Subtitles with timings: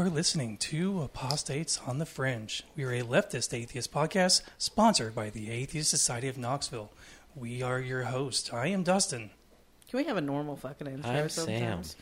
[0.00, 2.62] are listening to Apostates on the Fringe.
[2.74, 6.90] We are a leftist atheist podcast sponsored by the Atheist Society of Knoxville.
[7.36, 8.54] We are your host.
[8.54, 9.28] I am Dustin.
[9.90, 11.96] Can we have a normal fucking intro I'm sometimes?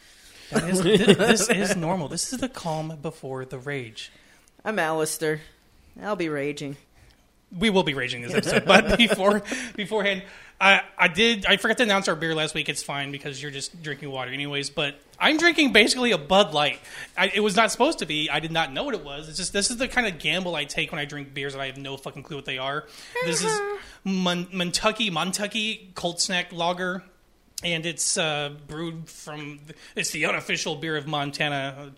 [0.52, 2.06] That is, thi- this is normal.
[2.06, 4.12] This is the calm before the rage.
[4.64, 5.40] I'm Alistair.
[6.00, 6.76] I'll be raging.
[7.58, 9.42] We will be raging this episode, but before
[9.74, 10.22] beforehand,
[10.60, 12.68] I I did I forgot to announce our beer last week.
[12.68, 14.70] It's fine because you're just drinking water anyways.
[14.70, 16.80] But I'm drinking basically a Bud Light.
[17.16, 18.28] I, it was not supposed to be.
[18.28, 19.28] I did not know what it was.
[19.28, 21.60] It's just this is the kind of gamble I take when I drink beers that
[21.60, 22.86] I have no fucking clue what they are.
[23.24, 23.60] This is
[24.04, 27.04] Mon- Montucky Montucky Cold Snack Lager.
[27.64, 29.58] And it's uh, brewed from.
[29.96, 31.90] It's the unofficial beer of Montana,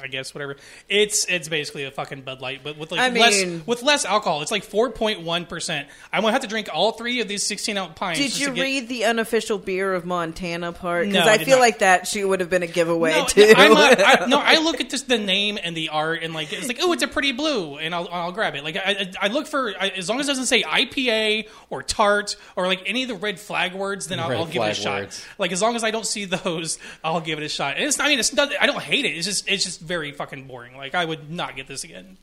[0.00, 0.34] I guess.
[0.34, 0.56] Whatever.
[0.88, 4.04] It's it's basically a fucking Bud Light, but with like I less mean- with less
[4.04, 4.42] alcohol.
[4.42, 5.88] It's like four point one percent.
[6.12, 8.18] I'm gonna have to drink all three of these sixteen ounce pints.
[8.20, 11.06] Did just you to get- read the unofficial beer of Montana part?
[11.06, 11.62] No, Because I I, did feel not.
[11.62, 13.52] like that she would have been a giveaway No, too.
[13.56, 16.52] I'm a, I, no, I look at just the name and the art, and like
[16.52, 18.64] it's like, oh, it's a pretty blue, and I'll, I'll grab it.
[18.64, 18.80] Like I,
[19.20, 22.66] I I look for I, as long as it doesn't say IPA or tart or
[22.66, 24.76] like any of the red flag words, then I'll, Red I'll give it a flag
[24.76, 25.00] shot.
[25.00, 25.24] words.
[25.38, 27.76] Like as long as I don't see those, I'll give it a shot.
[27.76, 29.10] And it's I mean it's not, I don't hate it.
[29.16, 30.76] It's just it's just very fucking boring.
[30.76, 32.16] Like I would not get this again.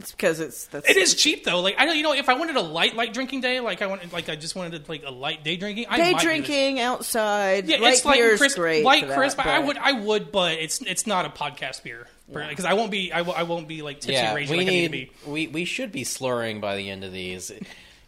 [0.00, 1.60] it's because it's that's It is cheap though.
[1.60, 3.86] Like I don't, you know, if I wanted a light light drinking day, like I
[3.86, 5.86] wanted, like I just wanted like a light day drinking.
[5.88, 6.22] I day might do this.
[6.24, 7.66] drinking outside.
[7.68, 8.56] Yeah, light it's light beer and crisp.
[8.56, 8.84] great.
[8.84, 9.46] light for that, crisp.
[9.46, 13.12] I would, I would, but it's it's not a podcast beer because I won't be,
[13.12, 15.10] I, will, I won't be like tipsy Yeah, raging we like I need to need
[15.24, 15.30] be.
[15.30, 17.52] we we should be slurring by the end of these.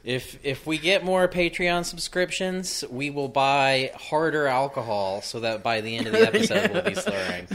[0.02, 5.80] If if we get more Patreon subscriptions, we will buy harder alcohol so that by
[5.82, 7.48] the end of the episode we'll be slurring.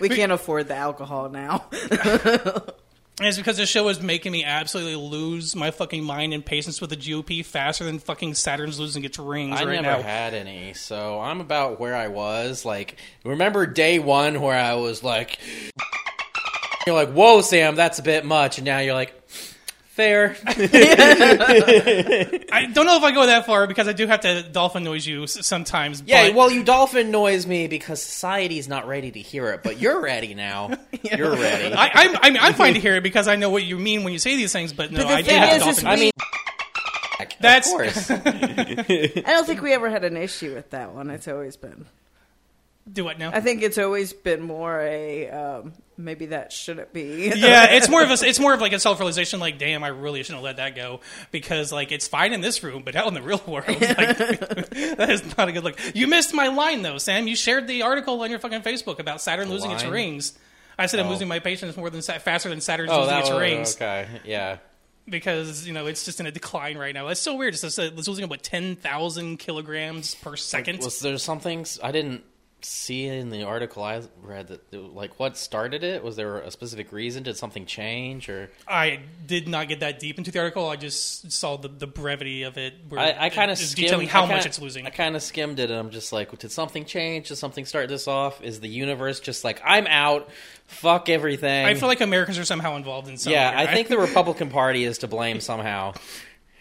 [0.00, 1.66] We can't afford the alcohol now.
[3.18, 6.80] And it's because this show is making me absolutely lose my fucking mind and patience
[6.80, 10.02] with the GOP faster than fucking Saturn's losing its rings I right never now.
[10.02, 12.64] had any, so I'm about where I was.
[12.64, 15.38] Like, remember day one where I was like,
[16.86, 19.14] "You're like, whoa, Sam, that's a bit much," and now you're like,
[19.92, 20.56] "Fair." I
[22.72, 25.24] don't know if I go that far because I do have to dolphin noise you
[25.24, 26.02] s- sometimes.
[26.06, 29.78] Yeah, but- well, you dolphin noise me because society's not ready to hear it, but
[29.80, 30.70] you're ready now.
[31.02, 31.74] You're ready.
[31.74, 34.04] I, I'm, I mean, I'm fine to hear it because I know what you mean
[34.04, 34.72] when you say these things.
[34.72, 36.10] But no, But the I do thing have to is, is dolphin I mean,
[37.40, 38.10] That's- of course.
[39.26, 41.10] I don't think we ever had an issue with that one.
[41.10, 41.86] It's always been.
[42.90, 43.30] Do what now?
[43.32, 47.32] I think it's always been more a um, maybe that shouldn't be.
[47.36, 49.40] yeah, it's more of a, it's more of like a self realization.
[49.40, 51.00] Like, damn, I really shouldn't have let that go
[51.30, 55.06] because like it's fine in this room, but out in the real world, like, that
[55.10, 55.78] is not a good look.
[55.94, 57.26] You missed my line though, Sam.
[57.26, 60.36] You shared the article on your fucking Facebook about Saturn losing its rings.
[60.78, 61.10] I said I'm Oh.
[61.10, 64.08] losing my patience more than faster than Saturn's oh, losing that its was rings okay.
[64.24, 64.56] Yeah.
[65.06, 67.08] because you know it's just in a decline right now.
[67.08, 67.54] It's so weird.
[67.54, 70.80] It's, just, it's losing about ten thousand kilograms per second.
[70.80, 72.24] Was there something I didn't
[72.64, 76.02] see in the article I read that like what started it?
[76.02, 77.22] Was there a specific reason?
[77.22, 78.50] Did something change or?
[78.66, 80.68] I did not get that deep into the article.
[80.68, 82.74] I just saw the, the brevity of it.
[82.96, 84.86] I, I kind of detailing how kinda- much it's losing.
[84.86, 87.28] I kind of skimmed it, and I'm just like, did something change?
[87.28, 88.42] Did something start this off?
[88.42, 90.28] Is the universe just like I'm out?
[90.66, 91.66] Fuck everything.
[91.66, 93.32] I feel like Americans are somehow involved in some.
[93.32, 93.74] yeah, I right?
[93.74, 95.92] think the Republican Party is to blame somehow.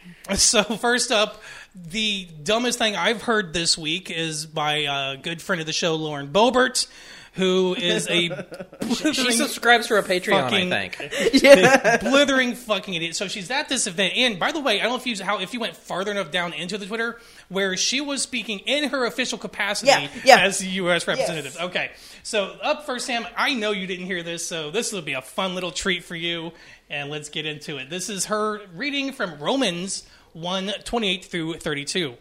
[0.36, 1.42] So first up,
[1.76, 5.74] the dumbest thing I've heard this week is by a uh, good friend of the
[5.74, 6.88] show, Lauren Boebert,
[7.34, 8.30] who is a
[9.14, 11.34] She subscribes to a Patreon, fucking- I think.
[11.44, 13.16] yeah, blithering fucking idiot.
[13.16, 15.40] So she's at this event, and by the way, I don't know if you how
[15.40, 17.20] if you went farther enough down into the Twitter
[17.50, 20.40] where she was speaking in her official capacity Yeah, yeah.
[20.42, 21.08] as the U.S.
[21.08, 21.58] representative.
[21.60, 21.92] Okay,
[22.24, 23.26] so up first, Sam.
[23.36, 26.16] I know you didn't hear this, so this will be a fun little treat for
[26.16, 26.52] you,
[26.92, 27.90] and let's get into it.
[27.90, 30.04] This is her reading from Romans
[30.34, 32.14] 1, 28 through 32.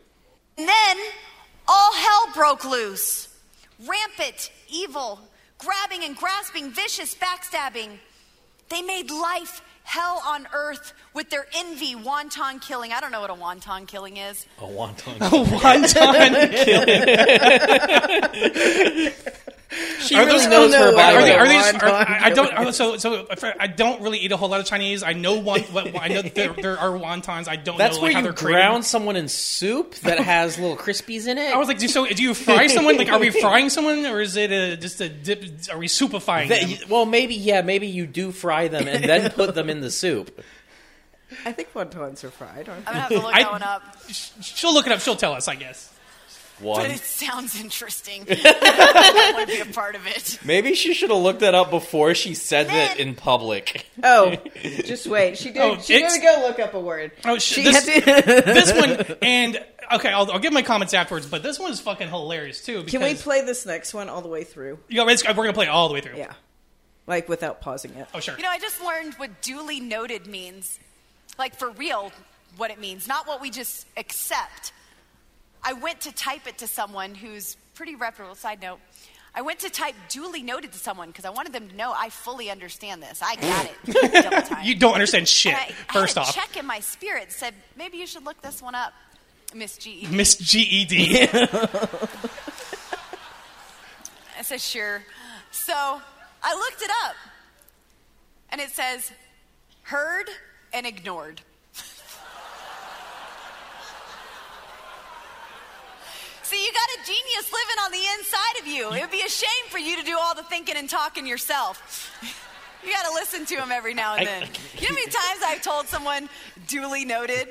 [0.56, 0.96] And then
[1.66, 3.28] all hell broke loose.
[3.84, 5.18] Rampant, evil,
[5.58, 7.98] grabbing and grasping, vicious, backstabbing.
[8.68, 12.92] They made life hell on earth with their envy, wanton killing.
[12.92, 14.46] I don't know what a wanton killing is.
[14.58, 15.18] A wonton.
[15.18, 16.64] Wonton
[19.02, 19.40] killing.
[20.00, 21.18] She Are really those- knows oh, her no, Bible.
[21.18, 21.74] Are, they, are these?
[21.82, 22.50] Are, I I don't.
[22.50, 22.66] killing.
[22.68, 25.04] uh, So, so I I don't really eat a whole lot of Chinese.
[25.04, 25.60] I know one.
[25.62, 27.46] What, I know there, there are wontons.
[27.46, 28.56] I don't That's know where like, how you they're created.
[28.62, 31.54] ground someone in soup that has little crispies in it.
[31.54, 32.96] I was like, do, so do you fry someone?
[32.96, 35.44] Like, are we frying someone, or is it a, just a dip?
[35.70, 36.68] Are we soupifying them?
[36.70, 39.90] That- well, maybe yeah, maybe you do fry them and then put them in the
[39.92, 40.42] soup.
[41.44, 42.68] I think wontons are fried.
[42.68, 43.82] Aren't I'm gonna have to look I- that one up.
[44.10, 44.98] She'll look it up.
[45.00, 45.46] She'll tell us.
[45.46, 45.94] I guess.
[46.60, 46.82] One.
[46.82, 48.24] But it sounds interesting.
[48.30, 50.38] I want to be a part of it.
[50.44, 52.92] Maybe she should have looked that up before she said Man.
[52.92, 53.86] it in public.
[54.02, 55.38] Oh, just wait.
[55.38, 55.62] She did.
[55.62, 57.12] Oh, she it's- did go look up a word.
[57.24, 60.92] Oh, sh- she this- had to- This one and okay, I'll, I'll give my comments
[60.94, 61.26] afterwards.
[61.26, 62.78] But this one is fucking hilarious too.
[62.84, 64.78] Because, Can we play this next one all the way through?
[64.88, 66.16] You know, it's- we're gonna play it all the way through.
[66.18, 66.32] Yeah.
[67.06, 68.06] like without pausing it.
[68.14, 68.36] Oh, sure.
[68.36, 70.78] You know, I just learned what duly noted means.
[71.38, 72.12] Like for real,
[72.56, 74.72] what it means, not what we just accept.
[75.62, 78.34] I went to type it to someone who's pretty reputable.
[78.34, 78.78] Side note.
[79.32, 82.08] I went to type duly noted to someone because I wanted them to know I
[82.10, 83.20] fully understand this.
[83.22, 83.76] I got it.
[84.64, 85.54] You don't understand shit.
[85.54, 88.74] I, first I off, check in my spirit said maybe you should look this one
[88.74, 88.92] up,
[89.54, 90.08] Miss G.
[90.10, 91.28] Miss GED.
[94.38, 95.02] I said, sure.
[95.50, 97.14] So I looked it up,
[98.50, 99.12] and it says,
[99.82, 100.28] heard
[100.72, 101.42] and ignored.
[106.50, 108.88] See, you got a genius living on the inside of you.
[108.92, 112.10] It would be a shame for you to do all the thinking and talking yourself.
[112.82, 114.48] You got to listen to him every now and I- then.
[114.78, 116.30] You know how many times I've told someone
[116.66, 117.48] duly noted?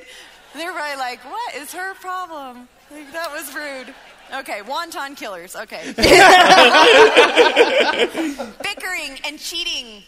[0.56, 2.68] They're probably like, what is her problem?
[2.90, 3.94] Like, that was rude.
[4.40, 5.56] Okay, wonton killers.
[5.56, 5.94] Okay.
[8.64, 10.02] Bickering and cheating.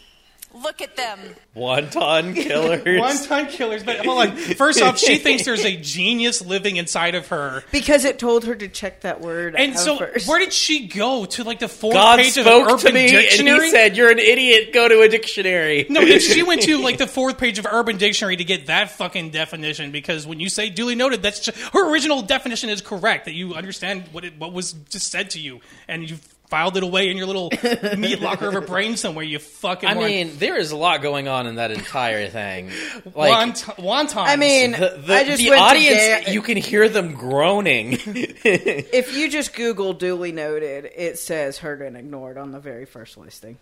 [0.54, 1.18] Look at them.
[1.56, 2.98] Wonton killers.
[3.00, 3.82] One-time killers.
[3.82, 4.36] But hold on.
[4.36, 7.62] First off, she thinks there's a genius living inside of her.
[7.72, 10.28] Because it told her to check that word And so, first.
[10.28, 13.08] where did she go to like the fourth God page of spoke Urban to me
[13.10, 13.54] Dictionary?
[13.56, 14.72] and he said, "You're an idiot.
[14.72, 17.96] Go to a dictionary." No, if she went to like the fourth page of Urban
[17.98, 21.90] Dictionary to get that fucking definition, because when you say duly noted, that's just, her
[21.90, 23.24] original definition is correct.
[23.26, 26.16] That you understand what it what was just said to you, and you
[26.52, 27.50] filed it away in your little
[27.96, 29.24] meat locker of a brain somewhere.
[29.24, 29.88] You fucking.
[29.88, 30.10] I moron.
[30.10, 32.70] mean, there is a lot going on in that entire thing.
[33.14, 34.26] Like Wont- wontons.
[34.26, 37.92] I mean, the, the, I just the went to audience, you can hear them groaning.
[38.04, 43.16] if you just Google duly noted, it says heard and ignored on the very first
[43.16, 43.58] listing.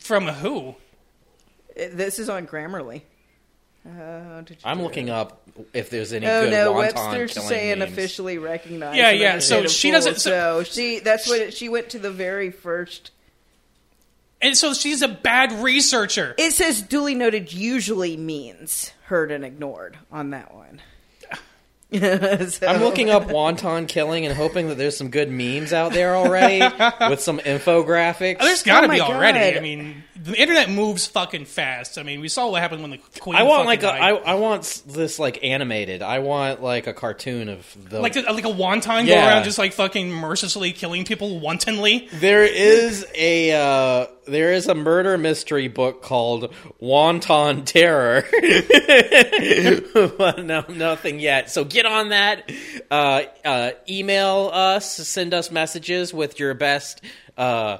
[0.00, 0.74] from who?
[1.76, 3.02] This is on Grammarly.
[3.86, 5.12] Uh, I'm looking it?
[5.12, 5.42] up
[5.72, 7.92] if there's any Oh good no, wonton Webster's saying memes.
[7.92, 8.96] officially recognized.
[8.96, 12.10] Yeah, yeah, so she doesn't- so- So she that's what it, she went to the
[12.10, 13.10] very first.
[14.40, 16.34] And so she's a bad researcher.
[16.38, 20.80] It says duly noted usually means heard and ignored on that one.
[22.48, 26.14] So- I'm looking up wonton killing and hoping that there's some good memes out there
[26.16, 26.60] already
[27.08, 28.36] with some infographics.
[28.40, 29.52] Oh, There's got to Oh be already.
[29.52, 29.56] God.
[29.56, 31.96] I mean, the internet moves fucking fast.
[31.96, 33.36] I mean, we saw what happened when the queen.
[33.36, 34.02] I want like a, died.
[34.02, 36.02] I, I want this like animated.
[36.02, 39.58] I want like a cartoon of the like a, like a wonton go around just
[39.58, 42.08] like fucking mercilessly killing people wantonly.
[42.12, 48.24] There is a uh, there is a murder mystery book called Wanton Terror.
[50.18, 51.50] but no, nothing yet.
[51.50, 52.50] So get on that.
[52.90, 54.90] Uh, uh, email us.
[54.94, 57.00] Send us messages with your best
[57.36, 57.78] uh,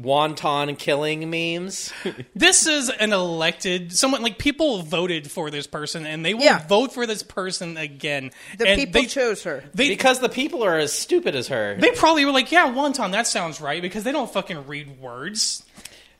[0.00, 1.92] wonton killing memes.
[2.34, 6.66] This is an elected someone like people voted for this person and they will Yeah.
[6.66, 8.30] vote for this person again.
[8.56, 9.62] the and people they, chose her.
[9.74, 11.76] they because the people are as stupid as her.
[11.78, 15.64] they probably were like, yeah, wanton, that sounds right because they don't fucking read words.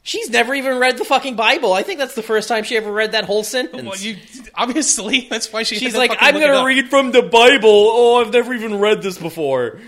[0.03, 1.75] She's never even read the fucking Bible.
[1.75, 3.85] I think that's the first time she ever read that whole sentence.
[3.85, 4.17] Well, you
[4.55, 5.77] obviously that's why she.
[5.77, 7.69] She's to like, I'm gonna read from the Bible.
[7.69, 9.79] Oh, I've never even read this before.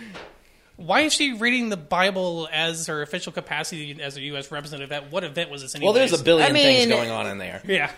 [0.76, 4.50] Why is she reading the Bible as her official capacity as a U.S.
[4.50, 4.90] representative?
[4.90, 5.74] At what event was this?
[5.74, 5.86] Anyways?
[5.86, 7.62] Well, there's a billion I things going on in there.
[7.64, 7.90] Yeah.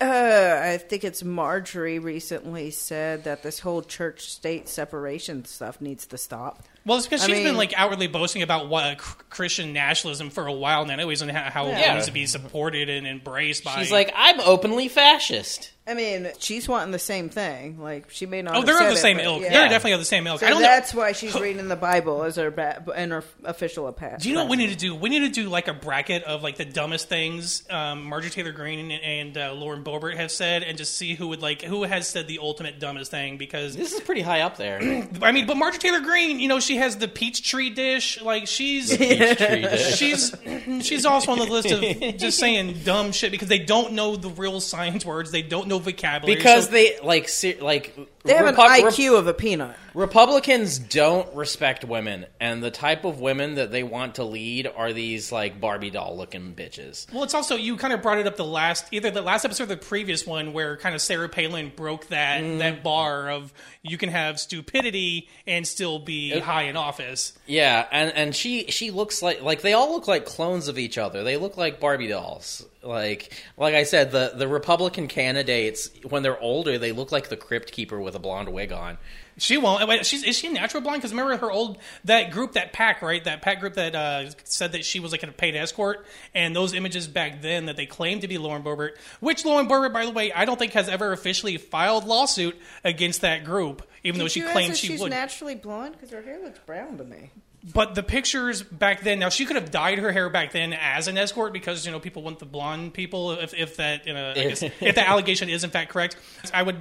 [0.00, 6.06] Uh, I think it's Marjorie recently said that this whole church state separation stuff needs
[6.06, 6.64] to stop.
[6.86, 10.46] Well, it's because I she's been like outwardly boasting about what cr- Christian nationalism for
[10.46, 11.90] a while now, anyways, and how, how Yeah.
[11.92, 13.80] it needs to be supported and embraced by.
[13.80, 15.72] She's like, I'm openly fascist.
[15.88, 17.78] I mean, she's wanting the same thing.
[17.80, 18.56] Like she may not.
[18.56, 19.42] oh, they're of the it, same but ilk.
[19.42, 19.50] yeah.
[19.52, 20.40] They're definitely of the same ilk.
[20.40, 20.66] So I don't know.
[20.66, 24.24] that's why she's reading the Bible as her ba- and her official past.
[24.24, 24.96] Do you know what we need to do?
[24.96, 28.50] We need to do like a bracket of like the dumbest things um, Marjorie Taylor
[28.50, 32.08] Greene and uh, Lauren Boebert have said, and just see who would like who has
[32.08, 33.36] said the ultimate dumbest thing.
[33.38, 34.78] Because This is pretty high up there.
[35.22, 38.20] I mean, but Marjorie Taylor Greene, you know, she has the peach tree dish.
[38.22, 38.90] Like she's
[39.96, 40.34] she's
[40.80, 44.30] she's also on the list of just saying dumb shit because they don't know the
[44.30, 45.30] real science words.
[45.30, 48.92] They don't know vocabulary because so- they like se- like They have Repu- an Rep-
[48.94, 49.76] IQ of a peanut.
[49.94, 54.92] Republicans don't respect women, and the type of women that they want to lead are
[54.92, 57.10] these like Barbie doll looking bitches.
[57.12, 59.64] Well, it's also you kind of brought it up the last either the last episode
[59.64, 62.58] or the previous one where kind of Sarah Palin broke that Mm.
[62.58, 63.52] that bar of
[63.82, 67.32] you can have stupidity and still be high in office.
[67.46, 70.98] Yeah, and and she she looks like like they all look like clones of each
[70.98, 71.24] other.
[71.24, 72.64] They look like Barbie dolls.
[72.86, 77.36] Like like I said, the the Republican candidates when they're older, they look like the
[77.36, 78.98] crypt keeper with a blonde wig on.
[79.38, 79.86] She won't.
[79.86, 81.02] Wait, she's is she natural blind?
[81.02, 83.22] Because remember her old that group, that pack, right?
[83.22, 86.72] That pack group that uh, said that she was like a paid escort, and those
[86.72, 90.12] images back then that they claimed to be Lauren Boebert, which Lauren Boebert, by the
[90.12, 94.40] way, I don't think has ever officially filed lawsuit against that group, even though she
[94.40, 95.10] you claimed ask if she she's would.
[95.10, 97.30] naturally blonde because her hair looks brown to me.
[97.72, 99.18] But the pictures back then.
[99.18, 102.00] Now she could have dyed her hair back then as an escort because you know
[102.00, 103.32] people want the blonde people.
[103.32, 106.16] If, if that you know, I guess, if the allegation is in fact correct,
[106.54, 106.76] I would,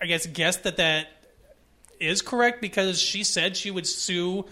[0.00, 1.08] I guess, guess that that
[1.98, 4.46] is correct because she said she would sue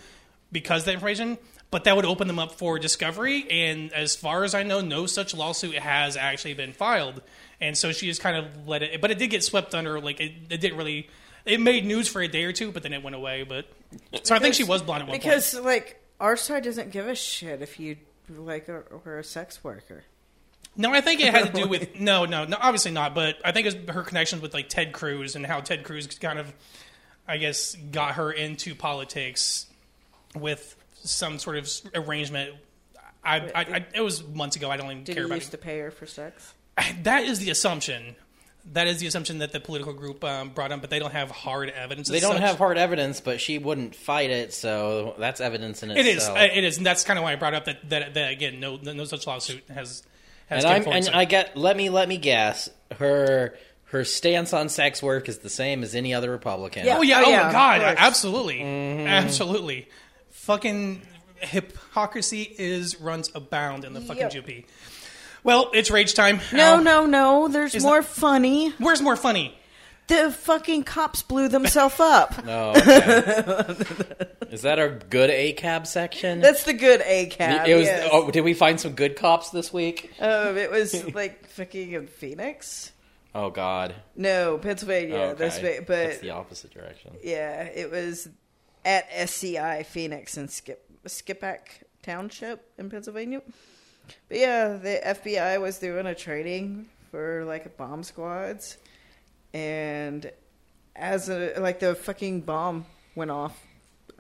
[0.51, 1.39] because of that information.
[1.71, 5.05] But that would open them up for discovery, and as far as I know, no
[5.05, 7.21] such lawsuit has actually been filed.
[7.61, 10.01] And so she just kind of let it, but it did get swept under.
[10.01, 11.11] Like it, it didn't really.
[11.49, 13.43] It made news for a day or two, but then it went away.
[13.43, 13.67] But
[14.23, 15.65] so I think she was blonde at one because point.
[15.65, 17.97] like our side doesn't give a shit if you
[18.29, 20.05] like are a sex worker.
[20.77, 22.57] No, I think it had to do with no, no, no.
[22.61, 25.83] Obviously not, but I think it's her connections with like Ted Cruz and how Ted
[25.83, 26.53] Cruz kind of,
[27.27, 29.67] I guess, got her into politics
[30.37, 32.55] with some sort of arrangement.
[33.25, 34.71] I, I, I it was months ago.
[34.71, 35.59] I don't even Did care he about used it.
[35.59, 36.55] to pay her for sex?
[37.03, 38.15] That is the assumption.
[38.73, 41.31] That is the assumption that the political group um, brought up, but they don't have
[41.31, 42.09] hard evidence.
[42.09, 42.43] They as don't such.
[42.43, 46.17] have hard evidence, but she wouldn't fight it, so that's evidence in It is.
[46.19, 46.39] itself.
[46.39, 47.89] It is, and that's kind of why I brought up that.
[47.89, 50.03] That, that again, no, no such lawsuit has.
[50.49, 54.53] has and I'm and so- I get let me let me guess her her stance
[54.53, 56.85] on sex work is the same as any other Republican.
[56.85, 56.99] Yeah.
[56.99, 57.21] Oh yeah!
[57.21, 57.81] Oh, Oh, yeah, my god!
[57.97, 59.07] Absolutely, Mm-hmm.
[59.07, 59.89] absolutely.
[60.31, 61.01] Fucking
[61.41, 64.33] hypocrisy is runs abound in the fucking Yep.
[64.33, 64.65] GOP.
[65.45, 66.41] Well, it's rage time.
[66.53, 67.49] No, Al, no, no.
[67.49, 68.71] There's Is more funny.
[68.79, 69.55] Where's more funny?
[70.09, 72.35] The fucking cops blew themselves up.
[72.49, 73.75] Oh, okay.
[74.51, 76.41] is that our good ACAB section?
[76.41, 77.69] That's the good A cab.
[77.69, 77.85] it was.
[77.85, 78.09] yes.
[78.11, 80.11] Oh, did we find some good cops this week?
[80.19, 82.93] Um, it was like fucking in Phoenix.
[83.35, 83.95] Oh God.
[84.17, 85.17] No, Pennsylvania.
[85.17, 85.39] Okay.
[85.39, 87.13] That's va- but That's the opposite direction.
[87.23, 88.29] yeah, it was
[88.87, 93.43] at SCI Phoenix in Skip Skippack Township in Pennsylvania.
[94.29, 98.77] But yeah, the FBI was doing a training for like bomb squads,
[99.53, 100.31] and
[100.95, 103.59] as a like the fucking bomb went off.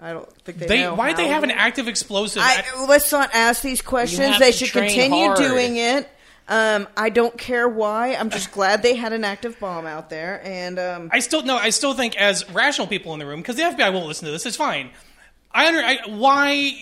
[0.00, 0.66] I don't think they.
[0.66, 2.42] They know why how they have an active explosive?
[2.44, 4.38] I, let's not ask these questions.
[4.38, 5.38] They should continue hard.
[5.38, 6.08] doing it.
[6.48, 8.14] Um, I don't care why.
[8.14, 11.56] I'm just glad they had an active bomb out there, and um, I still no.
[11.56, 14.32] I still think as rational people in the room because the FBI won't listen to
[14.32, 14.46] this.
[14.46, 14.90] It's fine.
[15.52, 16.76] I under I, why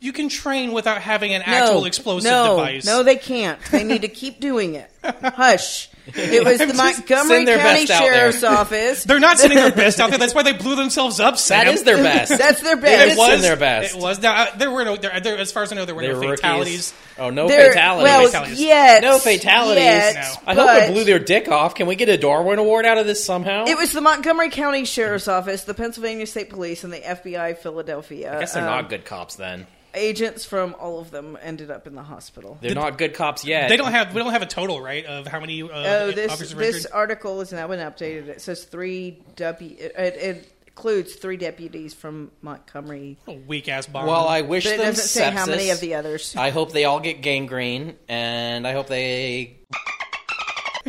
[0.00, 2.84] you can train without having an actual explosive no, device.
[2.84, 3.60] No, they can't.
[3.70, 4.90] They need to keep doing it.
[5.04, 5.88] Hush.
[6.06, 6.76] It was the I'm just-
[7.08, 8.12] Montgomery County best out there.
[8.12, 9.04] Sheriff's Office.
[9.06, 10.18] They're not sending their best out there.
[10.18, 11.38] That's why they blew themselves up.
[11.38, 11.64] Sam.
[11.64, 12.30] That is their best.
[12.38, 13.02] That's their best.
[13.04, 13.18] It best.
[13.18, 13.94] was their best.
[13.94, 14.20] It was.
[14.20, 14.96] Now, uh, there were no.
[14.96, 16.40] There, there, as far as I know, there were They no rookies.
[16.40, 16.94] fatalities.
[17.18, 18.04] Oh, no They're- fatalities.
[18.04, 18.60] Well, Fatalities.
[18.60, 19.82] yet, no fatalities.
[19.84, 20.20] yet, No.
[20.46, 21.74] I hope but it blew their dick off.
[21.76, 23.66] Can we get a Darwin Award out of this somehow?
[23.66, 28.34] It was the Montgomery County Sheriff's Office, the Pennsylvania State Police, and the FBI Philadelphia.
[28.36, 29.66] I guess they're Um, not good cops then.
[29.94, 32.56] Agents from all of them ended up in the hospital.
[32.60, 33.68] They're not good cops yet.
[33.68, 34.14] They don't have.
[34.14, 36.92] We don't have a total right of how many uh, Oh, this officers this registered.
[36.92, 38.28] article is now been updated.
[38.28, 39.76] It says three W.
[39.78, 44.06] It, it includes three deputies from Montgomery, Weak ass bomb.
[44.06, 46.34] Well, I wish but it them doesn't say how many of the others.
[46.36, 49.58] I hope they all get gangrene, and I hope they.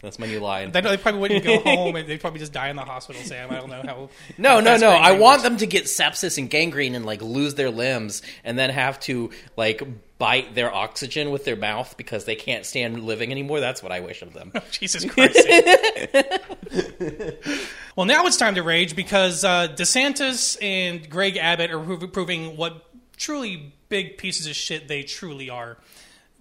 [0.01, 0.71] That's my new line.
[0.71, 3.51] They, they probably wouldn't go home and they'd probably just die in the hospital, Sam.
[3.51, 4.09] I don't know how.
[4.37, 4.89] No, how no, no.
[4.89, 5.43] I want works.
[5.43, 9.31] them to get sepsis and gangrene and like lose their limbs and then have to
[9.55, 9.83] like
[10.17, 13.59] bite their oxygen with their mouth because they can't stand living anymore.
[13.59, 14.51] That's what I wish of them.
[14.71, 15.45] Jesus Christ.
[17.95, 22.85] well, now it's time to rage because uh, DeSantis and Greg Abbott are proving what
[23.17, 25.77] truly big pieces of shit they truly are.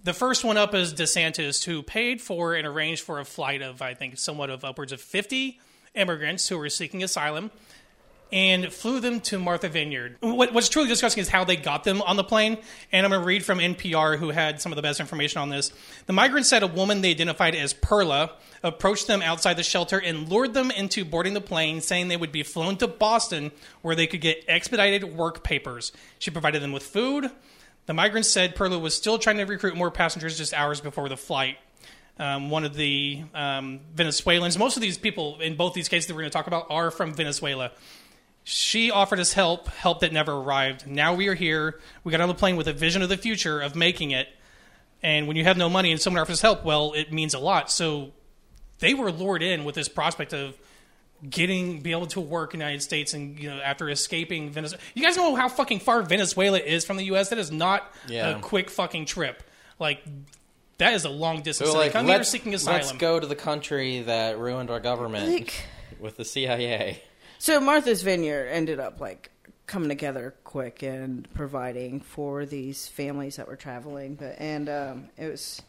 [0.03, 3.81] The first one up is DeSantis, who paid for and arranged for a flight of,
[3.81, 5.61] I think, somewhat of upwards of 50
[5.95, 7.51] immigrants who were seeking asylum
[8.29, 10.17] and flew them to Martha Vineyard.
[10.19, 12.57] What, what's truly disgusting is how they got them on the plane.
[12.91, 15.47] And I'm going to read from NPR, who had some of the best information on
[15.47, 15.71] this.
[16.07, 18.31] The migrants said a woman they identified as Perla
[18.61, 22.31] approached them outside the shelter and lured them into boarding the plane, saying they would
[22.33, 23.51] be flown to Boston
[23.83, 25.93] where they could get expedited work papers.
[26.19, 27.31] She provided them with food.
[27.85, 31.17] The migrants said Perla was still trying to recruit more passengers just hours before the
[31.17, 31.57] flight.
[32.17, 36.13] Um, one of the um, Venezuelans, most of these people in both these cases that
[36.13, 37.71] we're going to talk about are from Venezuela.
[38.45, 40.85] She offered us help, help that never arrived.
[40.85, 41.79] Now we are here.
[42.03, 44.27] We got on the plane with a vision of the future of making it.
[45.01, 47.71] And when you have no money and someone offers help, well, it means a lot.
[47.71, 48.11] So
[48.79, 50.57] they were lured in with this prospect of
[51.29, 54.81] getting, be able to work in the United States and, you know, after escaping Venezuela.
[54.93, 57.29] You guys know how fucking far Venezuela is from the U.S.?
[57.29, 58.37] That is not Yeah.
[58.37, 59.41] a quick fucking trip.
[59.79, 60.03] Like,
[60.79, 61.69] that is a long distance.
[61.69, 62.81] So So like, come here let's, seeking asylum.
[62.81, 65.53] let's go to the country that ruined our government Like-
[65.99, 67.01] with the CIA.
[67.39, 69.29] So Martha's Vineyard ended up like
[69.65, 74.15] coming together quick and providing for these families that were traveling.
[74.15, 75.61] But and um, it was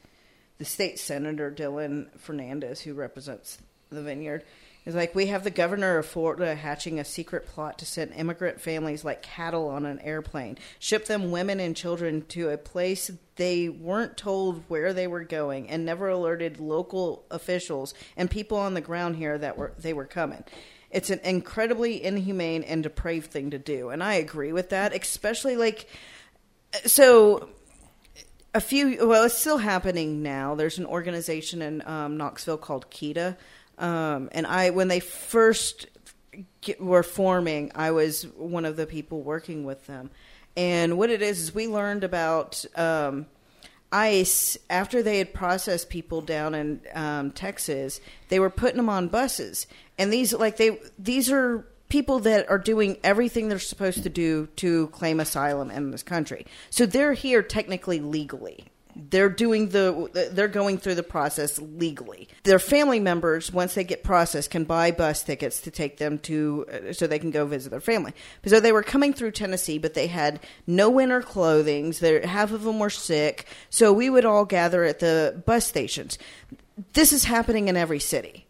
[0.58, 3.58] the state senator Dylan Fernandez who represents
[3.90, 4.44] the vineyard.
[4.86, 8.60] It's like we have the governor of Florida hatching a secret plot to send immigrant
[8.60, 13.68] families like cattle on an airplane, ship them women and children to a place they
[13.68, 18.80] weren't told where they were going, and never alerted local officials and people on the
[18.82, 20.44] ground here that were they were coming.
[20.90, 24.94] It's an incredibly inhumane and depraved thing to do, and I agree with that.
[24.94, 25.88] Especially like,
[26.84, 27.48] so
[28.54, 33.36] a few well it's still happening now there's an organization in um, knoxville called kita
[33.78, 35.86] um, and i when they first
[36.60, 40.10] get, were forming i was one of the people working with them
[40.56, 43.26] and what it is is we learned about um,
[43.90, 49.08] ice after they had processed people down in um, texas they were putting them on
[49.08, 49.66] buses
[49.98, 54.48] and these like they these are people that are doing everything they're supposed to do
[54.56, 56.44] to claim asylum in this country.
[56.70, 58.64] So they're here technically legally.
[58.96, 62.28] They're doing the they're going through the process legally.
[62.44, 66.66] Their family members once they get processed can buy bus tickets to take them to
[66.72, 68.12] uh, so they can go visit their family.
[68.46, 71.90] So they were coming through Tennessee but they had no winter clothing.
[71.92, 73.46] They half of them were sick.
[73.70, 76.18] So we would all gather at the bus stations.
[76.92, 78.43] This is happening in every city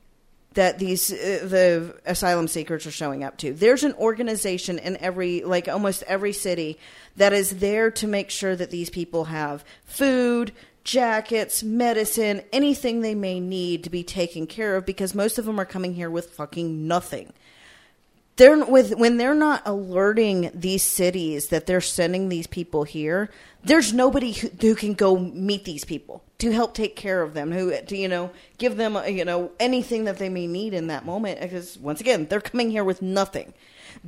[0.55, 3.53] that these uh, the asylum seekers are showing up to.
[3.53, 6.79] There's an organization in every like almost every city
[7.17, 10.53] that is there to make sure that these people have food,
[10.85, 15.59] jackets, medicine, anything they may need to be taken care of because most of them
[15.61, 17.33] are coming here with fucking nothing.
[18.37, 23.31] They're with when they're not alerting these cities that they're sending these people here.
[23.63, 27.51] There's nobody who, who can go meet these people to help take care of them,
[27.51, 30.89] who to you know give them uh, you know anything that they may need in
[30.89, 31.41] that moment.
[31.41, 33.55] Because once again, they're coming here with nothing.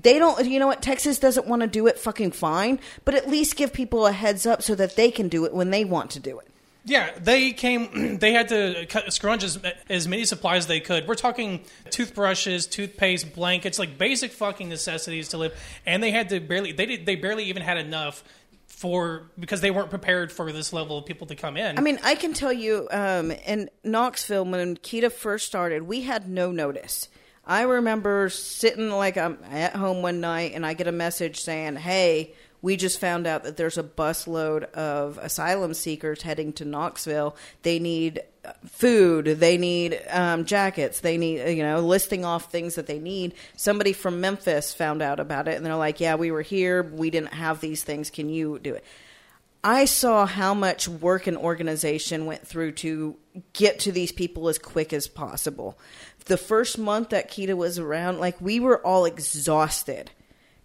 [0.00, 0.82] They don't, you know what?
[0.82, 4.44] Texas doesn't want to do it fucking fine, but at least give people a heads
[4.44, 6.48] up so that they can do it when they want to do it.
[6.84, 8.18] Yeah, they came.
[8.18, 11.06] They had to cut, scrunch as, as many supplies as they could.
[11.08, 15.54] We're talking toothbrushes, toothpaste, blankets, like basic fucking necessities to live.
[15.84, 16.72] And they had to barely.
[16.72, 17.06] They did.
[17.06, 18.22] They barely even had enough
[18.76, 21.78] for because they weren't prepared for this level of people to come in.
[21.78, 26.28] I mean, I can tell you um, in Knoxville when Kita first started, we had
[26.28, 27.08] no notice.
[27.46, 31.76] I remember sitting like I'm at home one night and I get a message saying,
[31.76, 37.36] "Hey, we just found out that there's a busload of asylum seekers heading to Knoxville.
[37.62, 42.76] They need uh, food, they need um, jackets, they need, you know, listing off things
[42.76, 43.34] that they need.
[43.56, 47.10] Somebody from Memphis found out about it and they're like, yeah, we were here, we
[47.10, 48.10] didn't have these things.
[48.10, 48.84] Can you do it?
[49.62, 53.16] I saw how much work and organization went through to
[53.52, 55.76] get to these people as quick as possible.
[56.26, 60.12] The first month that Kita was around, like we were all exhausted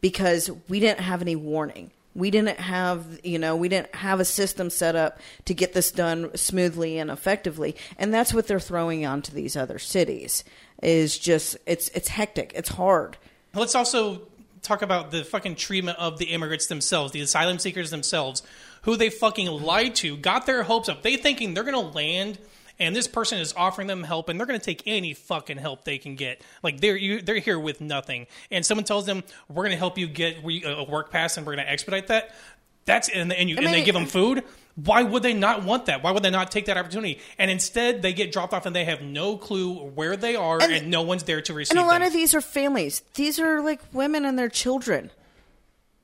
[0.02, 1.92] because we didn't have any warning.
[2.14, 5.92] We didn't have, you know, we didn't have a system set up to get this
[5.92, 7.76] done smoothly and effectively.
[7.98, 10.44] And that's what they're throwing onto these other cities.
[10.84, 12.52] Is just it's it's hectic.
[12.56, 13.18] It's hard.
[13.54, 14.24] Let's also
[14.62, 18.44] talk about the fucking treatment of the immigrants themselves, the asylum seekers themselves,
[18.84, 21.02] who they fucking lied to, got their hopes up.
[21.02, 22.38] They thinking they're going to land
[22.82, 25.86] and this person is offering them help and they're going to take any fucking help
[25.86, 29.64] they can get like they're you, they're here with nothing and someone tells them we're
[29.64, 32.36] going to help you get a work pass and we're going to expedite that
[32.84, 34.44] that's and, and you I mean, and they give them food
[34.76, 38.02] why would they not want that why would they not take that opportunity and instead
[38.02, 41.04] they get dropped off and they have no clue where they are and, And- no
[41.04, 42.08] one's there to receive And a lot them.
[42.08, 43.04] of these are families.
[43.14, 45.12] These are like women and their children.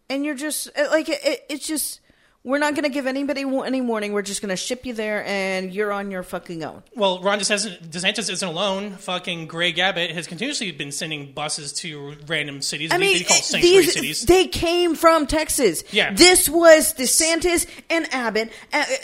[0.10, 2.00] And you're just like it, it, it's just
[2.48, 4.14] we're not going to give anybody any warning.
[4.14, 6.82] We're just going to ship you there, and you're on your fucking own.
[6.96, 8.92] Well, Ron DeSantis, DeSantis isn't alone.
[8.92, 12.92] Fucking Greg Abbott has continuously been sending buses to random cities.
[12.92, 14.22] I they- mean, they call sanctuary these cities.
[14.26, 15.84] they came from Texas.
[15.92, 16.14] Yeah.
[16.14, 18.50] this was DeSantis and Abbott.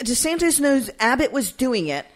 [0.00, 2.06] DeSantis knows Abbott was doing it.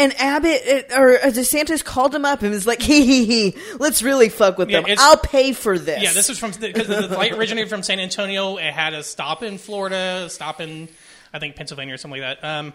[0.00, 3.58] And Abbott uh, or uh, DeSantis called him up and was like, "Hee hee hee,
[3.78, 4.96] let's really fuck with Yeah, them.
[4.98, 8.56] I'll pay for this." Yeah, this was from because the flight originated from San Antonio.
[8.56, 10.88] It had a stop in Florida, a stop in
[11.32, 12.46] I think Pennsylvania or something like that.
[12.48, 12.72] Um,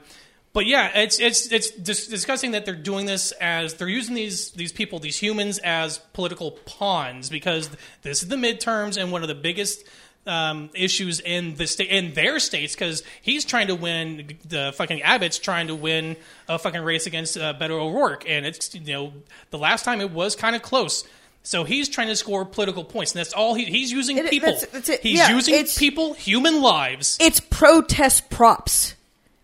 [0.54, 4.52] but yeah, it's it's it's dis- discussing that they're doing this as they're using these
[4.52, 7.70] these people, these humans, as political pawns because
[8.04, 9.84] this is the midterms and one of the biggest.
[10.28, 15.04] Um, issues in the state in their states because he's trying to win the fucking
[15.04, 16.16] Abbott's trying to win
[16.50, 19.14] a fucking race against uh, Beto O'Rourke and it's you know
[19.52, 21.04] the last time it was kind of close
[21.46, 24.18] so he's trying to score political points, and that's all he, he's using.
[24.18, 24.52] It- people.
[24.52, 25.02] that's- that's.
[25.04, 27.18] He's Yeah, using people, human lives.
[27.22, 28.96] it's protest props.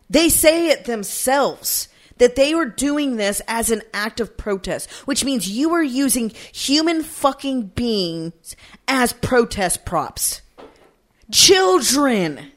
[0.10, 5.24] They say it themselves that they were doing this as an act of protest, which
[5.24, 8.56] means you are using human fucking beings
[8.88, 10.41] as protest props.
[11.32, 12.52] Children.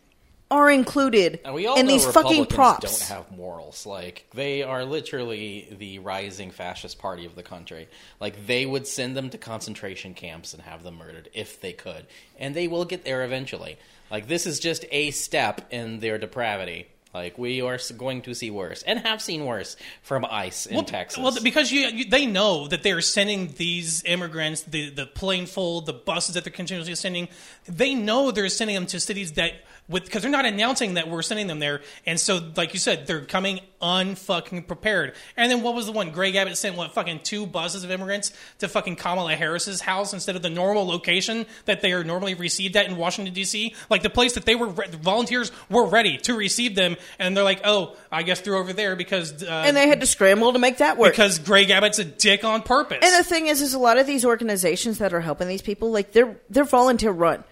[0.50, 3.08] are included And we all in these fucking props.
[3.08, 3.86] don't have morals.
[3.86, 7.88] Like they are literally the rising fascist party of the country.
[8.20, 12.06] Like they would send them to concentration camps and have them murdered if they could,
[12.38, 13.78] and they will get there eventually.
[14.10, 16.86] Like this is just a step in their depravity.
[17.14, 21.22] Like we are going to see worse, and have seen worse from ICE in Texas.
[21.22, 25.46] Well, because you, you, they know that they are sending these immigrants, the the plane
[25.46, 27.28] full, the buses that they're continuously sending.
[27.66, 29.52] They know they're sending them to cities that
[29.88, 33.06] with because they're not announcing that we're sending them there, and so like you said,
[33.06, 35.14] they're coming unfucking prepared.
[35.36, 36.10] And then what was the one?
[36.10, 40.36] Greg Abbott sent what fucking two buses of immigrants to fucking Kamala Harris's house instead
[40.36, 43.74] of the normal location that they are normally received at in Washington D.C.
[43.90, 47.44] Like the place that they were re- volunteers were ready to receive them, and they're
[47.44, 50.58] like, oh, I guess they're over there because uh, and they had to scramble to
[50.58, 51.12] make that work.
[51.12, 53.00] because Greg Abbott's a dick on purpose.
[53.02, 55.90] And the thing is, is a lot of these organizations that are helping these people,
[55.90, 57.44] like they're they're volunteer run.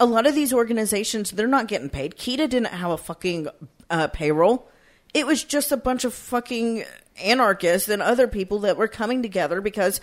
[0.00, 2.16] A lot of these organizations, they're not getting paid.
[2.16, 3.48] Kita didn't have a fucking
[3.88, 4.68] uh, payroll.
[5.12, 6.84] It was just a bunch of fucking
[7.22, 10.00] anarchists and other people that were coming together because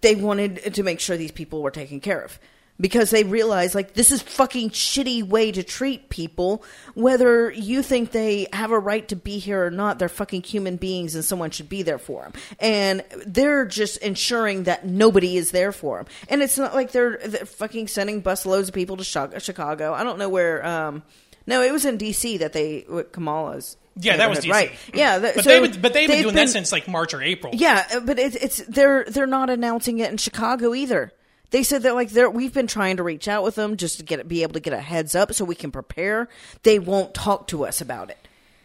[0.00, 2.38] they wanted to make sure these people were taken care of.
[2.78, 6.62] Because they realize like, this is fucking shitty way to treat people.
[6.94, 10.76] Whether you think they have a right to be here or not, they're fucking human
[10.76, 12.32] beings and someone should be there for them.
[12.60, 16.06] And they're just ensuring that nobody is there for them.
[16.28, 19.04] And it's not like they're, they're fucking sending busloads of people to
[19.40, 19.94] Chicago.
[19.94, 21.02] I don't know where, um,
[21.46, 22.38] no, it was in D.C.
[22.38, 23.78] that they, Kamala's.
[23.98, 24.50] yeah, that was DC.
[24.50, 24.72] Right.
[24.92, 25.18] Yeah.
[25.20, 27.54] but so they would, but they've been doing been- that since like March or April.
[27.54, 31.12] yeah, but it's they're they're not announcing it in Chicago either.
[31.50, 34.04] They said that like they're we've been trying to reach out with them just to
[34.04, 36.28] get be able to get a heads up so we can prepare.
[36.64, 38.18] They won't talk to us about it.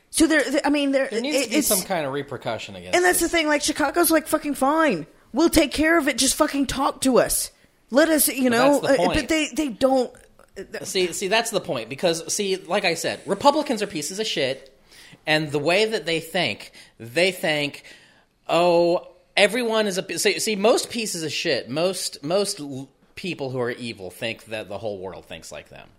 [0.10, 2.96] So there, I mean, there, there needs it- to be some kind of repercussion against.
[2.96, 3.48] and that's the thing.
[3.48, 5.06] Like Chicago's like fucking fine.
[5.32, 6.18] We'll take care of it.
[6.18, 7.52] Just fucking talk to us.
[7.92, 8.80] Let us, you know.
[8.82, 9.14] that's the uh.
[9.14, 10.12] But they they don't.
[10.84, 14.78] See, see, that's the point because see, like I said, Republicans are pieces of shit,
[15.26, 17.84] and the way that they think, they think,
[18.50, 20.20] oh, everyone is a.
[20.20, 22.62] See, see most pieces of shit, most most
[23.16, 25.90] people who are evil think that the whole world thinks like them.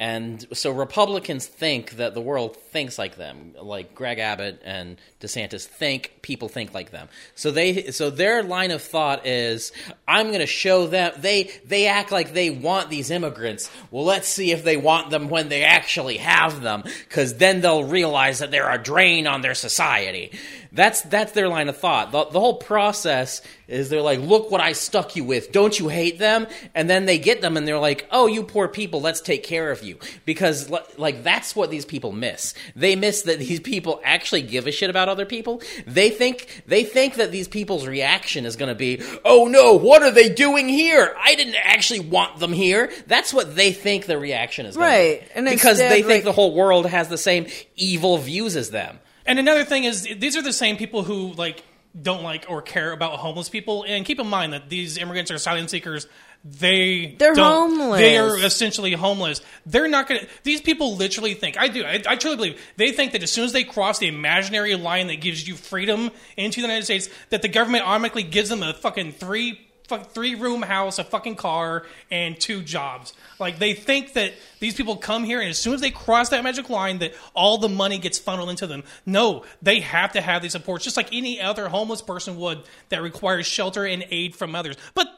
[0.00, 5.66] And so Republicans think that the world thinks like them, like Greg Abbott and DeSantis
[5.66, 7.10] think people think like them.
[7.34, 9.72] So they so their line of thought is
[10.08, 13.70] I'm going to show them they they act like they want these immigrants.
[13.90, 17.84] Well, let's see if they want them when they actually have them cuz then they'll
[17.84, 20.32] realize that they're a drain on their society.
[20.72, 22.12] That's that's their line of thought.
[22.12, 25.50] The, the whole process is they're like, "Look what I stuck you with.
[25.50, 28.68] Don't you hate them?" And then they get them and they're like, "Oh, you poor
[28.68, 32.54] people, let's take care of you." Because like that's what these people miss.
[32.76, 35.60] They miss that these people actually give a shit about other people.
[35.88, 40.02] They think they think that these people's reaction is going to be, "Oh no, what
[40.04, 41.16] are they doing here?
[41.20, 45.20] I didn't actually want them here." That's what they think the reaction is gonna Right.
[45.22, 45.26] be.
[45.34, 48.70] And because instead, they think like- the whole world has the same evil views as
[48.70, 49.00] them.
[49.30, 51.62] And another thing is, these are the same people who like
[52.02, 53.84] don't like or care about homeless people.
[53.86, 56.08] And keep in mind that these immigrants are asylum seekers.
[56.44, 58.00] They They're homeless.
[58.00, 59.40] They are essentially homeless.
[59.66, 60.28] They're not going to.
[60.42, 61.56] These people literally think.
[61.56, 61.84] I do.
[61.84, 65.06] I, I truly believe they think that as soon as they cross the imaginary line
[65.06, 68.74] that gives you freedom into the United States, that the government automatically gives them a
[68.74, 69.60] fucking three
[69.98, 73.12] three room house, a fucking car, and two jobs.
[73.38, 76.44] Like they think that these people come here, and as soon as they cross that
[76.44, 78.84] magic line, that all the money gets funneled into them.
[79.06, 83.02] No, they have to have these supports, just like any other homeless person would that
[83.02, 84.76] requires shelter and aid from others.
[84.94, 85.08] But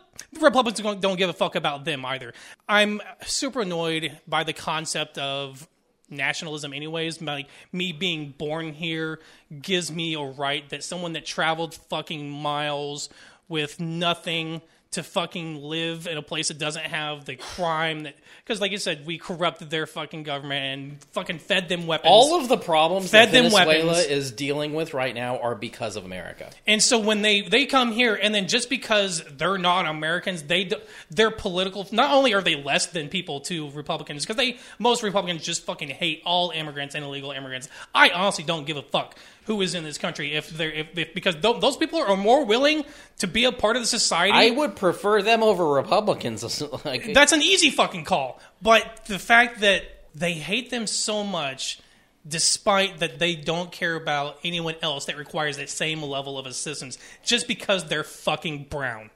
[0.40, 2.32] Republicans don't- give a fuck about them either.
[2.68, 5.68] I'm super annoyed by the concept of
[6.12, 9.18] nationalism anyways like me being born here
[9.62, 13.08] gives me a right that someone that traveled fucking miles
[13.52, 14.60] with nothing
[14.92, 18.76] to fucking live in a place that doesn't have the crime that because like you
[18.76, 23.10] said we corrupted their fucking government and fucking fed them weapons All of the problems
[23.10, 24.06] Fed that Venezuela weapons.
[24.06, 26.50] is dealing with right now are because of America.
[26.66, 30.70] And so when they they come here, and then just because they're not Americans, they
[31.10, 31.88] they're political.
[31.90, 35.88] Not only are they less than people to Republicans, because they most Republicans just fucking
[35.88, 37.70] hate all immigrants and illegal immigrants.
[37.94, 41.14] I honestly don't give a fuck who is in this country if they're if, if
[41.14, 42.84] because th- those people are more willing
[43.18, 44.32] to be a part of the society.
[44.32, 46.62] I would prefer them over Republicans.
[46.84, 48.40] like, That's an easy fucking call.
[48.60, 51.80] But the fact that they hate them so much,
[52.26, 56.98] despite that they don't care about anyone else that requires that same level of assistance,
[57.24, 59.10] just because they're fucking brown.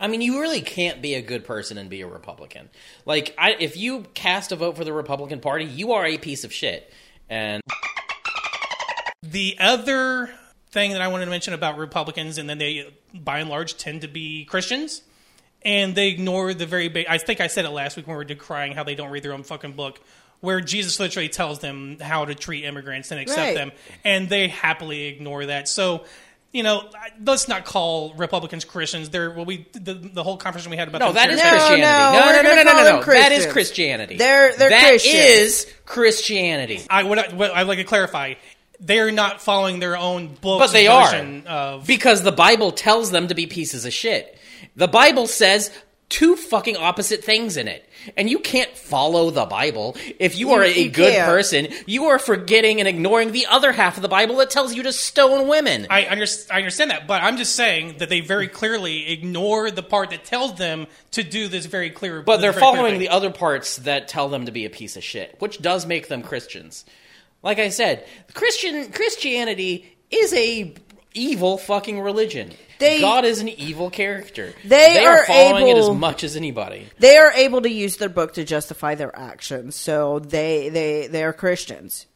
[0.00, 2.68] I mean, you really can't be a good person and be a Republican.
[3.04, 6.44] Like, I, if you cast a vote for the Republican Party, you are a piece
[6.44, 6.90] of shit.
[7.28, 7.62] And
[9.22, 10.30] The other
[10.70, 14.02] thing that I wanted to mention about Republicans, and then they, by and large, tend
[14.02, 15.02] to be Christians,
[15.62, 16.88] and they ignore the very.
[16.88, 19.10] Ba- I think I said it last week when we were decrying how they don't
[19.10, 20.00] read their own fucking book.
[20.40, 23.54] where Jesus literally tells them how to treat immigrants and accept Right.
[23.54, 23.72] them,
[24.04, 25.68] and they happily ignore that.
[25.68, 26.04] So.
[26.52, 26.88] You know,
[27.22, 29.10] let's not call Republicans Christians.
[29.10, 31.82] They're well, we the, the whole conversation we had about No, that is No, Christianity.
[31.82, 33.04] no, No, no, no, no, no, no, no.
[33.12, 34.16] That is Christianity.
[34.16, 35.16] They're- they're That Christian.
[35.16, 36.80] is Christianity.
[36.88, 38.34] I would I'd like to clarify.
[38.80, 40.66] They're not following their own books.
[40.66, 41.14] But they are.
[41.46, 44.38] Of, Because the Bible tells them to be pieces of shit.
[44.76, 45.70] The Bible says
[46.08, 47.82] two fucking opposite things in it.
[48.16, 49.96] And you can't follow the Bible.
[50.20, 51.26] If you You- are a you good can't.
[51.26, 54.84] person, you are forgetting and ignoring the other half of the Bible that tells you
[54.84, 55.88] to stone women.
[55.90, 59.82] I, under, I understand that, but I'm just saying that they very clearly ignore the
[59.82, 62.22] part that tells them to do this very clear.
[62.22, 65.34] But they're following the other parts that tell them to be a piece of shit,
[65.40, 66.84] which does make them Christians.
[67.46, 68.04] Like I said,
[68.34, 70.74] Christian Christianity is a
[71.14, 72.50] evil fucking religion.
[72.80, 74.52] They- God is an evil character.
[74.64, 76.88] They are, are following it as much as anybody.
[76.98, 79.76] they are able to use their book to justify their actions.
[79.76, 82.06] So they they they are Christians.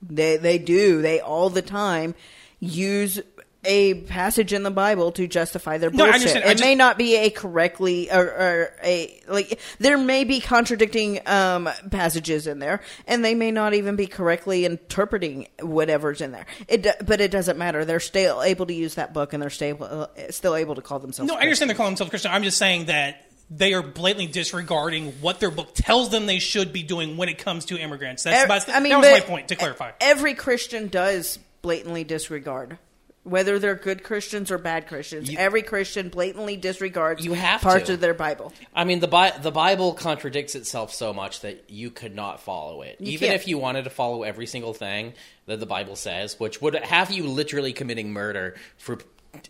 [0.00, 2.14] They they do they all the time
[2.60, 3.20] use
[3.66, 6.20] a passage in the Bible to justify their No, I bullshit.
[6.20, 6.44] understand.
[6.44, 10.40] I It just- may not be a correctly or, or a like there may be
[10.40, 16.32] contradicting um, passages in there, and they may not even be correctly interpreting whatever's in
[16.32, 16.46] there.
[16.68, 17.84] It but it doesn't matter.
[17.84, 20.98] They're still able to use that book, and they're still uh, still able to call
[20.98, 21.30] themselves.
[21.30, 22.30] No, I understand they're calling themselves Christian.
[22.32, 26.72] I'm just saying that they are blatantly disregarding what their book tells them they should
[26.72, 28.24] be doing when it comes to immigrants.
[28.24, 29.92] That's I mean, that was my point to clarify.
[30.00, 32.78] Every Christian does blatantly disregard.
[33.26, 37.86] Whether they're good Christians or bad Christians, You- every Christian blatantly disregards You have parts
[37.88, 37.94] to.
[37.94, 38.52] of their Bible.
[38.72, 42.82] I mean, the Bi- the Bible contradicts itself so much that you could not follow
[42.82, 43.40] it, You even can't.
[43.40, 45.12] if you wanted to follow every single thing
[45.46, 48.98] that the Bible says, which would have you literally committing murder for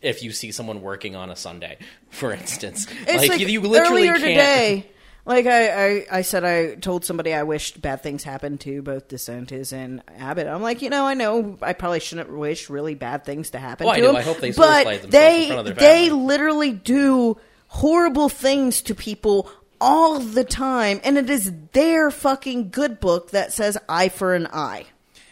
[0.01, 1.77] if you see someone working on a Sunday,
[2.11, 2.87] for instance.
[3.07, 4.25] It's like, you, you literally earlier can't.
[4.25, 4.87] today.
[5.27, 9.09] Like I, I, I said, I told somebody I wished bad things happened to both
[9.09, 10.47] DeSantis and Abbott.
[10.47, 13.87] I'm like, you know, I know I probably shouldn't wish really bad things to happen
[13.87, 14.07] Well, I to do.
[14.09, 14.17] them.
[14.17, 17.37] I hope they but suicide themselves in they, front of their they literally do
[17.67, 23.53] horrible things to people all the time, and it is their fucking good book that
[23.53, 24.87] says eye for an eye.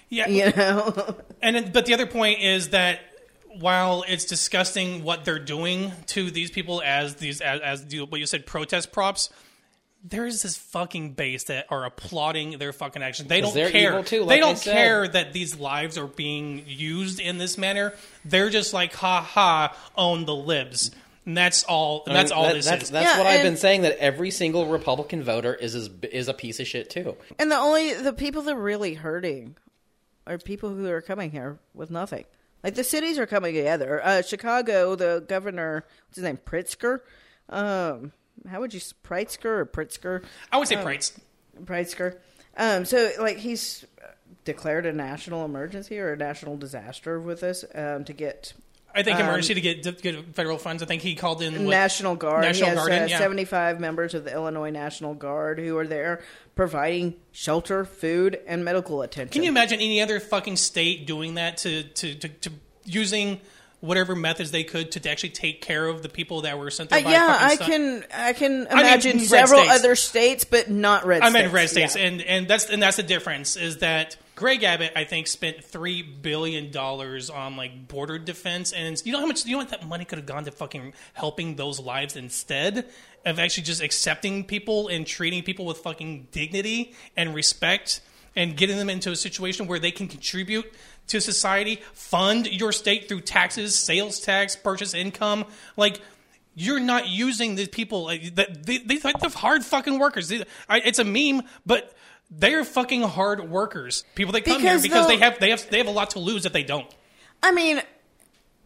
[0.08, 3.00] Yeah, You know, And then, but the other point is that
[3.58, 8.26] while it's disgusting what they're doing to these people as these as, as what you
[8.26, 9.30] said protest props,
[10.06, 13.28] there's this fucking base that are applauding their fucking actions.
[13.28, 14.02] They don't care.
[14.02, 17.94] too, they like I don't care that these lives are being used in this manner.
[18.24, 20.90] They're just like, ha ha, own the libs.
[21.26, 22.02] And that's all.
[22.06, 22.90] I mean, that's all that- this that's, is.
[22.90, 23.82] That's Yeah, what I've been saying.
[23.82, 27.16] That every single Republican voter is is, is a piece of shit too.
[27.38, 29.56] and the only the people that are really hurting
[30.26, 32.26] are people who are coming here with nothing.
[32.62, 34.04] Like the cities are coming together.
[34.04, 37.00] Uh, Chicago, the governor, what's his name, Pritzker.
[37.48, 38.12] Um,
[38.48, 40.24] how would you Pritzker or Pritzker?
[40.52, 40.82] I would say Oh.
[40.82, 41.18] Prites.
[41.64, 42.18] Pritzker.
[42.56, 43.84] Um, so like he's
[44.44, 48.52] declared a national emergency or a national disaster with this um, to get
[48.96, 50.80] I think Um, emergency to get to get federal funds.
[50.82, 52.42] I think he called in what- National Guard.
[52.42, 53.18] National he has Guard, uh, yeah.
[53.18, 56.22] 75 members of the Illinois National Guard who are there
[56.54, 59.32] providing shelter, food, and medical attention.
[59.32, 62.50] Can you imagine any other fucking state doing that to to, to, to
[62.84, 63.40] using
[63.84, 66.96] whatever methods they could to, actually take care of the people that were sent Uh,
[66.96, 67.04] there?
[67.04, 68.04] by yeah, I stunt- can.
[68.12, 69.80] I can I mean, imagine several states.
[69.80, 71.22] other states, but not red.
[71.22, 71.32] I states.
[71.42, 72.02] meant red states, Yeah.
[72.06, 76.02] and and that's and that's the difference is that Greg Abbott, I think, spent three
[76.02, 79.86] billion dollars on like border defense, and you know how much you know what that
[79.86, 82.86] money could have gone to fucking helping those lives instead
[83.24, 88.00] of actually just accepting people and treating people with fucking dignity and respect
[88.36, 90.72] and getting them into a situation where they can contribute
[91.08, 95.44] to society, fund your state through taxes, sales tax, purchase income,
[95.76, 96.00] like
[96.54, 98.34] you're not using these people like.
[98.34, 100.28] They, they, they're hard fucking workers.
[100.28, 101.94] They- I, it's a meme, but
[102.30, 104.04] they're fucking hard workers.
[104.14, 106.18] People that come Because here because they have they have they have a lot to
[106.20, 106.86] lose if they don't.
[107.42, 107.82] I mean,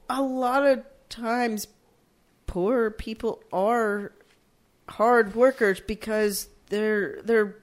[0.09, 1.67] a lot of times,
[2.47, 4.13] poor people are
[4.89, 7.57] hard workers because they're they're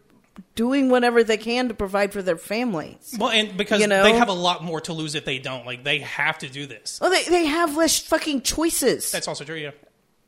[0.56, 3.16] doing whatever they can to provide for their families.
[3.20, 4.04] Well, and because You know?
[4.04, 5.66] they have a lot more to lose if they don't.
[5.66, 7.00] Like they have to do this.
[7.02, 9.12] Well, they they have less fucking choices.
[9.12, 9.56] That's also true.
[9.56, 9.72] Yeah.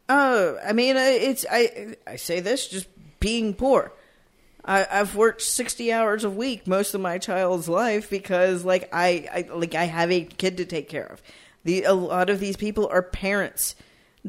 [0.10, 2.88] Oh, I mean, uh, it's I I say this just
[3.20, 3.91] being poor.
[4.63, 9.28] I, I've worked sixty hours a week most of my child's life because, like, I,
[9.50, 11.22] I like I have a kid to take care of.
[11.63, 13.76] The a lot of these people are parents.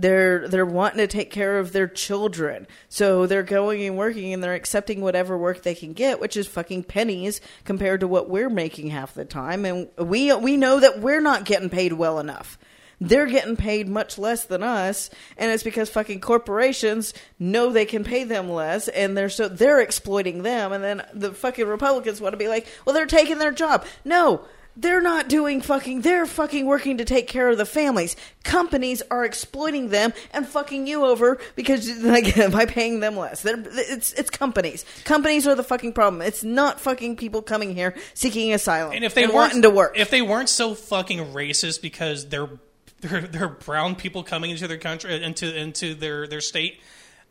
[0.01, 4.43] They're they're wanting to take care of their children, so they're going and working, and
[4.43, 8.49] they're accepting whatever work they can get, which is fucking pennies compared to what we're
[8.51, 9.65] making half the time.
[9.65, 12.57] And we we know that we're not getting paid well enough.
[13.01, 18.05] they're getting paid much less than us, and it's because fucking corporations know they can
[18.05, 22.33] pay them less, and they're so they're exploiting them, and then the fucking Republicans want
[22.33, 23.87] to be like, well, they're taking their job.
[24.05, 24.43] No.
[24.81, 26.03] They're not doing fucking.
[26.03, 28.15] They're fucking working to take care of the families.
[28.45, 33.43] Companies are exploiting them and fucking you over because like by paying them less.
[33.43, 34.85] They're, it's it's companies.
[35.05, 36.23] Companies are the fucking problem.
[36.23, 39.71] It's not fucking people coming here seeking asylum And if they and weren't wanting to
[39.71, 39.99] work.
[39.99, 42.49] if they weren't so fucking racist because they're
[43.01, 46.81] they're, they're brown people coming into their country into into their their state,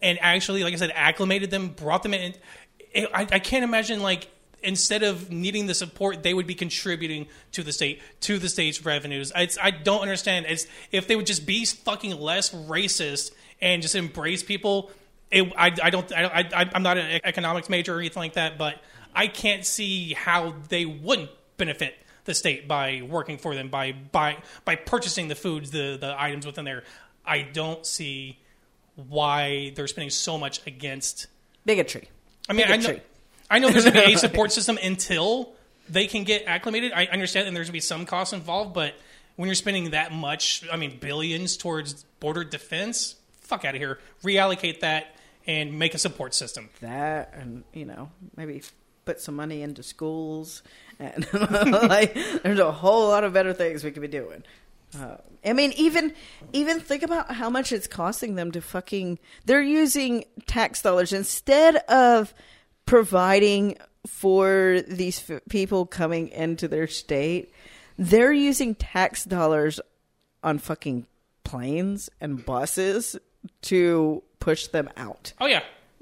[0.02, 2.34] and actually, like I said, acclimated them, brought them in.
[2.96, 4.28] I, I can't imagine like
[4.64, 8.86] instead of needing the support, they would be contributing to the state to the state's
[8.86, 9.32] revenues.
[9.36, 10.46] It's, I don't understand.
[10.48, 14.92] It's if they would just be fucking less racist and just embrace people.
[15.32, 16.12] It, I, I don't.
[16.12, 18.82] I, I, I'm not an economics major or anything like that, but
[19.14, 24.38] I can't see how they wouldn't benefit the state by working for them by by
[24.64, 26.84] by purchasing the foods, the the items within there.
[27.26, 28.40] I don't see
[28.96, 31.28] why they're spending so much against.
[31.66, 32.08] Bigotry.
[32.48, 33.02] I mean, I know, Bigotry.
[33.50, 35.54] I know there's going to be a support system until
[35.90, 36.92] they can get acclimated.
[36.94, 38.94] I understand, and there's going to be some costs involved, but
[39.36, 44.00] when you're spending that much, I mean, billions towards border defense, fuck out of here.
[44.24, 45.16] Reallocate that
[45.48, 46.70] and make a support system.
[46.82, 48.62] that and you know maybe
[49.06, 50.62] put some money into schools
[51.00, 54.44] and like there's a whole lot of better things we could be doing
[55.00, 56.14] uh, i mean even
[56.52, 61.78] even think about how much it's costing them to fucking they're using tax dollars instead
[61.88, 62.34] of
[62.88, 67.54] providing for these f- people coming into their state
[67.98, 69.80] they're using tax dollars
[70.44, 71.06] on fucking
[71.44, 73.16] planes and buses
[73.62, 75.62] to push them out Oh yeah,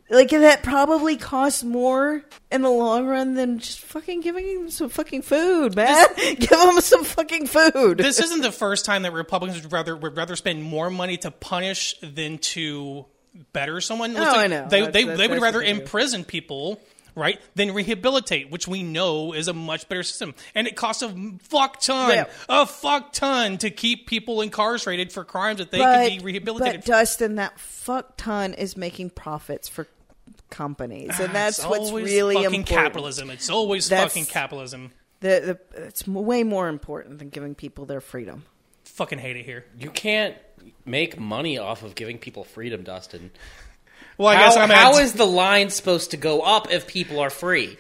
[0.10, 4.90] like that probably costs more in the long run than just fucking giving them some
[4.90, 6.06] fucking food, man.
[6.18, 7.98] Give them some fucking food.
[7.98, 11.32] this isn't the first time that Republicans would rather would rather spend more money to
[11.32, 13.06] punish than to
[13.54, 14.16] better someone.
[14.16, 14.68] Oh, like I know.
[14.70, 16.80] They That's- they, that's- they would rather what imprison people.
[17.18, 21.16] Right, than rehabilitate, which we know is a much better system, and it costs a
[21.44, 22.26] fuck ton, Yeah.
[22.50, 26.82] a fuck ton to keep people incarcerated for crimes that they but, could be rehabilitated.
[26.82, 29.88] but Dustin, that fuck ton is making profits for
[30.50, 32.68] companies, and ah, that's It's what's always really fucking important.
[32.86, 33.30] capitalism.
[33.30, 34.92] It's always That's- fucking capitalism.
[35.22, 38.44] The, the, it's way more important than giving people their freedom.
[38.84, 39.64] Fucking hate it here.
[39.80, 40.36] You can't
[40.86, 43.32] make money off of giving people freedom, Dustin.
[44.18, 46.88] Well, I How, guess I'm how at- is the line supposed to go up if
[46.88, 47.78] people are free?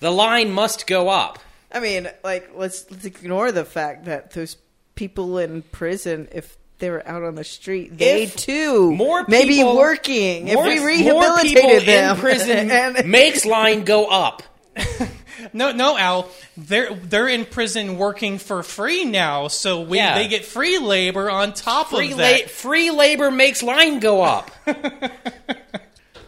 [0.00, 1.38] The line must go up.
[1.70, 4.56] I mean, like let's let's ignore the fact that those
[4.94, 9.44] people in prison, if they were out on the street, they If too more may
[9.44, 10.46] be working.
[10.46, 14.42] More, if we more rehabilitated people them in prison and makes line go up.
[15.52, 16.28] No, no, Al.
[16.56, 20.14] They're they're in prison working for free now, so we, Yeah.
[20.14, 22.50] they get free labor on top Free, of la- that.
[22.50, 24.50] free labor makes line go up.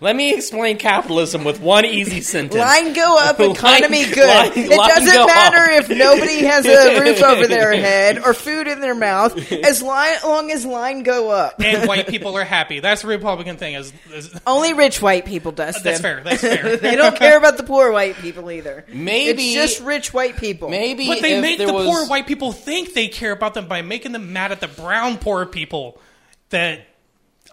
[0.02, 2.54] Let me explain capitalism with one easy sentence.
[2.58, 4.26] line go up, Line- economy good.
[4.26, 5.80] line- it line doesn't go matter up.
[5.82, 10.50] if nobody has a roof over their head or food in their mouth, as long
[10.50, 11.60] as line go up.
[11.62, 12.80] and white people are happy.
[12.80, 13.74] That's the Republican thing.
[13.74, 15.82] Is, is Only rich white people, Dustin.
[15.84, 16.22] that's fair.
[16.24, 16.76] That's fair.
[16.78, 18.86] they don't care about the poor white people either.
[18.92, 20.70] Maybe- it's just rich white people.
[20.70, 23.52] Maybe But they if make there the was, poor white people think they care about
[23.54, 26.00] them by making them mad at the brown poor people
[26.48, 26.86] that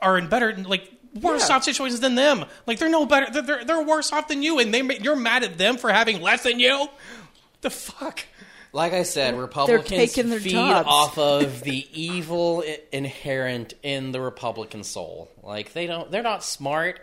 [0.01, 0.89] are in better, like
[1.21, 1.55] worse Yeah.
[1.57, 2.45] off situations than them.
[2.65, 3.31] Like they're no better.
[3.31, 6.21] They're, they're, they're worse off than you, and they you're mad at them for having
[6.21, 6.87] less than you.
[7.61, 8.21] The fuck.
[8.73, 10.87] Like I said, Republicans taking their feed jobs.
[10.89, 15.31] off of the evil inherent in the Republican soul.
[15.41, 16.99] Like they don't, they're not smart.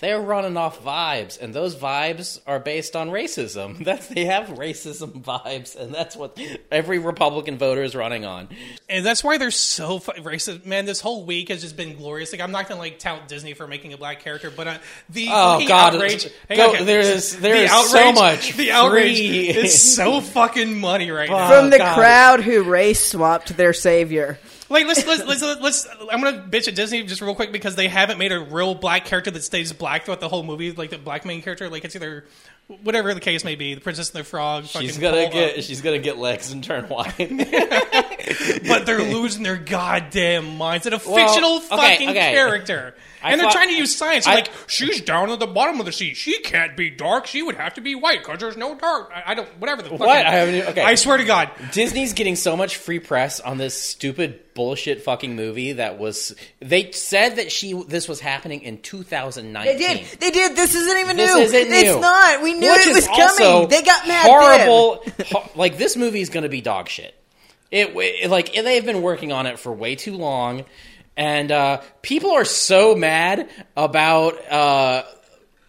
[0.00, 3.78] They're running off vibes, and those vibes are based on racism.
[3.84, 6.36] That's they have racism vibes, and that's what
[6.70, 8.48] every Republican voter is running on.
[8.88, 10.84] And that's why they're so fu- racist, man.
[10.84, 12.32] This whole week has just been glorious.
[12.32, 14.78] Like I'm not gonna like tout Disney for making a black character, but uh,
[15.10, 15.94] the Oh, fucking God.
[15.94, 16.28] outrage.
[16.48, 16.84] Hang Go- on, okay.
[16.84, 21.30] there is- there The is so much The outrage free- is so fucking money right
[21.30, 21.48] now.
[21.48, 21.94] From the God.
[21.96, 24.38] crowd who race swapped their savior.
[24.70, 27.86] Like let's, let's let's let's I'm gonna bitch at Disney just real quick because they
[27.88, 30.98] haven't made a real black character that stays black throughout the whole movie, like the
[30.98, 31.68] black main character.
[31.68, 32.24] Like it's either
[32.82, 34.64] whatever the case may be, the Princess and the Frog.
[34.64, 35.64] She's gonna get, up.
[35.64, 37.14] she's gonna get legs and turn white.
[38.66, 40.86] but they're losing their goddamn minds.
[40.86, 42.32] It's a Well, fictional okay, fucking okay.
[42.32, 42.94] character.
[43.22, 44.26] I and they're thought- trying to use science.
[44.26, 46.14] I- like, she's down at the bottom of the sea.
[46.14, 47.26] She can't be dark.
[47.26, 49.10] She would have to be white because there's no dark.
[49.14, 50.00] I, I don't, whatever the fuck.
[50.00, 50.26] What?
[50.26, 50.82] I haven't okay.
[50.82, 51.50] I swear to God.
[51.72, 56.34] Disney's getting so much free press on this stupid bullshit fucking movie that was.
[56.60, 59.72] They said that she this was happening in 2019.
[59.78, 60.20] They did.
[60.20, 60.56] They did.
[60.56, 61.40] This isn't even This new.
[61.42, 61.76] isn't new.
[61.76, 62.42] It's not.
[62.42, 63.68] We knew Which it was coming.
[63.68, 64.26] They got mad.
[64.26, 65.04] Horrible.
[65.26, 67.14] ho- like this movie is going to be dog shit.
[67.70, 70.64] It, it like they've been working on it for way too long,
[71.16, 75.02] and uh, people are so mad about uh,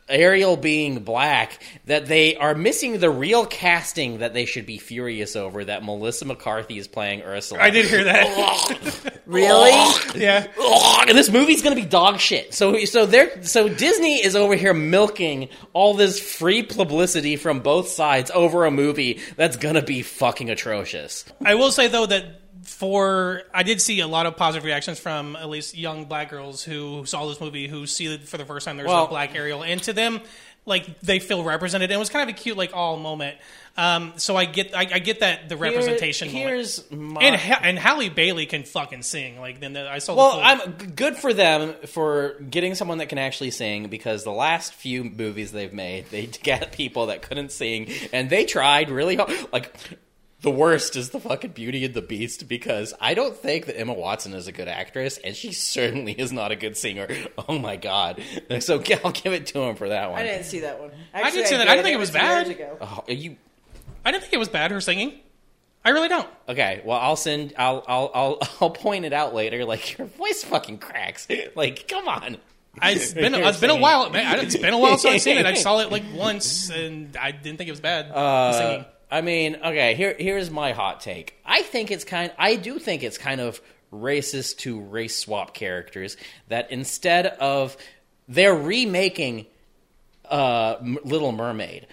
[0.07, 5.35] Ariel being black that they are missing the real casting that they should be furious
[5.35, 5.65] over.
[5.65, 7.61] That Melissa McCarthy is playing Ursula.
[7.61, 9.11] I did hear that.
[9.25, 9.71] Really?
[10.15, 10.45] yeah.
[11.07, 12.53] And this movie's gonna be dog shit.
[12.53, 17.87] So so they're so Disney is over here milking all this free publicity from both
[17.87, 21.25] sides over a movie that's gonna be fucking atrocious.
[21.43, 25.35] I will say though that for I did see a lot of positive reactions from
[25.35, 28.65] at least young black girls who saw this movie who see it for the first
[28.65, 30.21] time there's Well- a black Ariel, and to them,
[30.67, 31.91] like they feel represented.
[31.91, 33.37] And it was kind of a cute like all moment.
[33.77, 36.27] Um, so I get I, I get that the representation.
[36.29, 39.39] Here- here's my and Ha- and Halle Bailey can fucking sing.
[39.39, 40.15] Like then the, I saw.
[40.15, 44.73] well, I'm good for them for getting someone that can actually sing because the last
[44.73, 49.31] few movies they've made, they got people that couldn't sing and they tried really hard.
[49.53, 49.75] Like
[50.45, 53.93] the worst is the fucking Beauty and the Beast because I don't think that Emma
[53.93, 57.07] Watson is a good actress and she certainly is not a good singer.
[57.49, 58.21] Oh my god!
[58.59, 60.19] So I'll give it to him for that one.
[60.19, 60.89] I didn't see that one.
[61.13, 61.67] I didn't Actually, see that.
[61.67, 62.77] I didn't think it was bad.
[62.81, 63.35] Oh, are you
[64.05, 65.19] I didn't think it was bad her singing.
[65.83, 66.27] I really don't.
[66.47, 67.53] Okay, well, I'll send.
[67.57, 67.83] I'll.
[67.87, 68.11] I'll.
[68.13, 68.39] I'll.
[68.61, 69.65] I'll point it out later.
[69.65, 71.27] Like your voice fucking cracks.
[71.55, 72.37] Like, come on.
[72.79, 74.09] I, it's been You're it's been a while.
[74.09, 75.45] Man, it's been a while since I've seen it.
[75.45, 78.11] I saw it like once, and I didn't think it was bad.
[78.11, 78.85] Uh, singing.
[79.15, 79.95] I mean, okay.
[79.95, 81.39] Here, here's my hot take.
[81.45, 82.33] I think it's kind.
[82.37, 83.61] I do think it's kind of
[83.93, 86.17] racist to race swap characters.
[86.49, 87.77] That instead of
[88.27, 89.45] they're remaking
[90.29, 91.87] uh, Little Mermaid.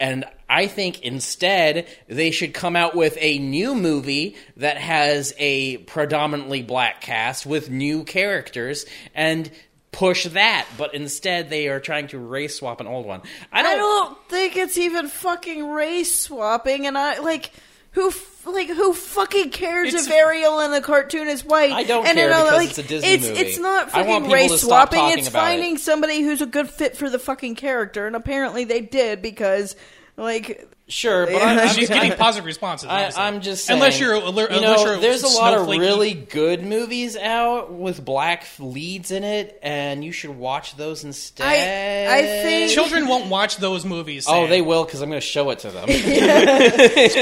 [0.00, 5.76] And I think instead they should come out with a new movie that has a
[5.76, 9.48] predominantly black cast with new characters and
[9.96, 10.66] push that.
[10.78, 13.22] But instead they are trying to race swap an old one.
[13.52, 13.72] I don't.
[13.72, 17.50] I don't think it's even fucking race swapping, and I like
[17.92, 18.12] who
[18.44, 21.72] like who fucking cares It's- if Ariel in the cartoon is white?
[21.72, 23.40] I don't and care because it's a Disney it's, movie.
[23.40, 24.98] It's not I want fucking people race to stop swapping.
[24.98, 28.64] talking It's about finding somebody who's a good fit for the fucking character, and apparently
[28.64, 29.76] they did because
[30.16, 32.88] like Sure, but I, I'm, She's getting positive responses.
[32.88, 33.78] I, I'm just saying.
[33.80, 37.72] unless you're a, you unless know, you're there's a lot of really good movies out
[37.72, 41.44] with black leads in it, and you should watch those instead.
[41.46, 44.26] I think- children won't watch those movies.
[44.28, 45.88] Oh, they will because I'm going to show it to them.
[45.88, 45.96] Sorry,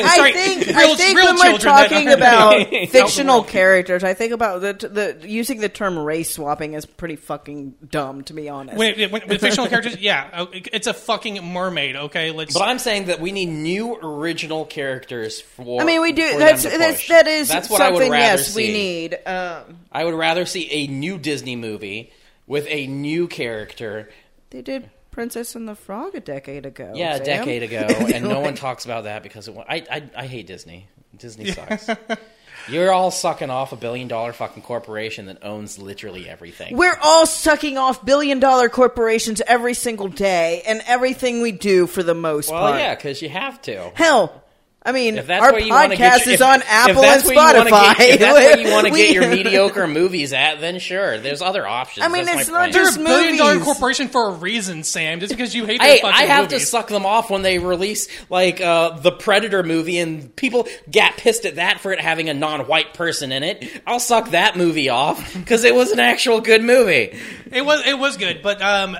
[0.04, 5.18] I think I think real when we're talking about fictional characters, I think about the,
[5.20, 8.76] the using the term race swapping is pretty fucking dumb, to be honest.
[8.76, 11.96] When, it- when, fictional characters, yeah, it's a fucking mermaid.
[11.96, 12.52] Okay, let's.
[12.52, 15.80] but I'm saying that we need new original characters for.
[15.80, 16.38] I mean, we do.
[16.38, 18.08] That's that's that is That's what I something.
[18.08, 18.66] would rather yes, see.
[18.66, 19.18] we need.
[19.26, 22.12] Um, I would rather see a new Disney movie
[22.46, 24.10] with a new character.
[24.50, 26.92] they did Princess and the Frog a decade ago.
[26.94, 30.10] Yeah, a decade ago, and no one talks about that because it, wa- I, I
[30.16, 30.88] I hate Disney.
[31.16, 31.88] Disney sucks.
[32.68, 36.76] You're all sucking off a billion dollar fucking corporation that owns literally everything.
[36.76, 42.02] We're all sucking off billion dollar corporations every single day, and everything we do for
[42.02, 42.78] the most well, part.
[42.78, 43.90] yeah, because you have to.
[43.94, 44.43] Hell,
[44.86, 47.04] I mean, If that's our where you podcast get your, is if, on Apple and
[47.04, 47.96] that's where you wanna Spotify.
[47.96, 51.16] Get, if that's where you want to We- get your mediocre movies at, then sure.
[51.18, 52.04] There's other options.
[52.04, 52.74] I mean, That's it's not point.
[52.74, 55.20] You're just a billion dollar corporation for a reason, Sam.
[55.20, 57.58] Just because you hate their Hey, fucking I have to suck them off when they
[57.58, 62.28] release like uh, the Predator movie, and people get pissed at that for it having
[62.28, 63.64] a non-white person in it.
[63.86, 67.18] I'll suck that movie off because it was an actual good movie,
[67.50, 68.98] It was it was good, but um,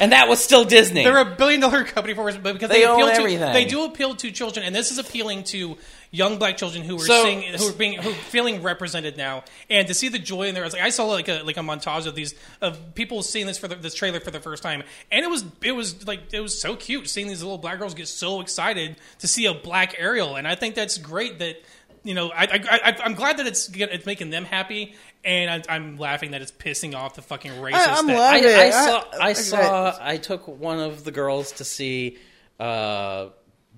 [0.00, 1.04] and that was still Disney.
[1.04, 3.64] they're a billion dollar company for reason, but because They they, own appeal to they
[3.64, 5.76] do appeal to children, and this is appealing to
[6.10, 9.44] young black children who are So- seeing who are being who are feeling represented now,
[9.68, 10.64] and to see the joy in there.
[10.64, 13.58] It's like I saw like a like a montage of these of people seeing this
[13.58, 16.40] for the, this trailer for the first time, and it was it was like it
[16.40, 19.94] was so cute seeing these little black girls get so excited to see a black
[19.98, 21.56] Ariel, and I think that's great that.
[22.04, 25.74] You know, I, I, I, I'm glad that it's it's making them happy, and I,
[25.76, 27.86] I'm laughing that it's pissing off the fucking racists.
[27.88, 28.44] I'm that, laughing.
[28.46, 29.04] I, I I- saw.
[29.20, 29.98] I I- saw.
[30.00, 32.18] I took one of the girls to see
[32.60, 33.28] uh,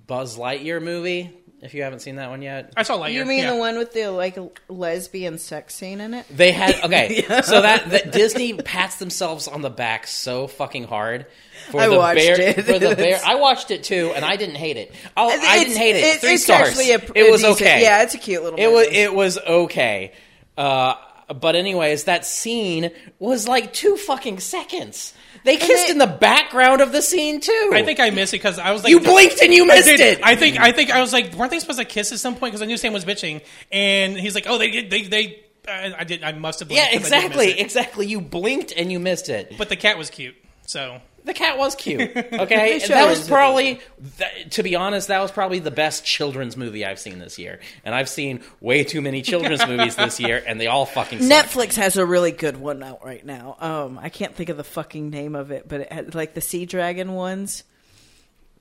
[0.07, 1.37] Buzz Lightyear movie.
[1.63, 3.13] If you haven't seen that one yet, I saw Lightyear.
[3.13, 3.51] You mean yeah.
[3.53, 4.35] the one with the like
[4.67, 6.25] lesbian sex scene in it?
[6.35, 11.27] They had okay, so that, that Disney pats themselves on the back so fucking hard
[11.69, 12.41] for I the watched bear.
[12.41, 12.65] it.
[12.65, 14.91] For the bear, I watched it too, and I didn't hate it.
[15.15, 16.03] Oh, I didn't hate it.
[16.03, 16.69] it- Three it's stars.
[16.69, 17.83] actually a- it was decent- okay.
[17.83, 18.87] yeah, it's a cute little It was.
[18.89, 20.13] It was okay.
[20.57, 20.95] Uh,
[21.33, 25.13] but anyways, that scene was like two fucking seconds.
[25.43, 27.71] They kissed they- in the background of the scene too.
[27.73, 29.87] I think I missed it because I was like, you blinked and you I missed
[29.87, 29.99] did.
[29.99, 30.19] it.
[30.23, 32.51] I think I think I was like, weren't they supposed to kiss at some point?
[32.51, 35.43] Because I knew Sam was bitching, and he's like, oh, they they they.
[35.67, 36.23] I I did.
[36.23, 36.67] I must have.
[36.69, 37.59] blinked yeah, 'cause I did miss exactly, it.
[37.59, 38.07] exactly.
[38.07, 39.55] You blinked and you missed it.
[39.57, 42.01] But the cat was cute, so The cat was cute.
[42.33, 43.79] Okay, show that was probably,
[44.17, 47.59] th- to be honest, that was probably the best children's movie I've seen this year.
[47.85, 51.45] And I've seen way too many children's movies this year, and they all fucking suck.
[51.45, 53.55] Netflix has a really good one out right now.
[53.59, 56.41] Um, I can't think of the fucking name of it, but it had, like the
[56.41, 57.63] Sea Dragon ones.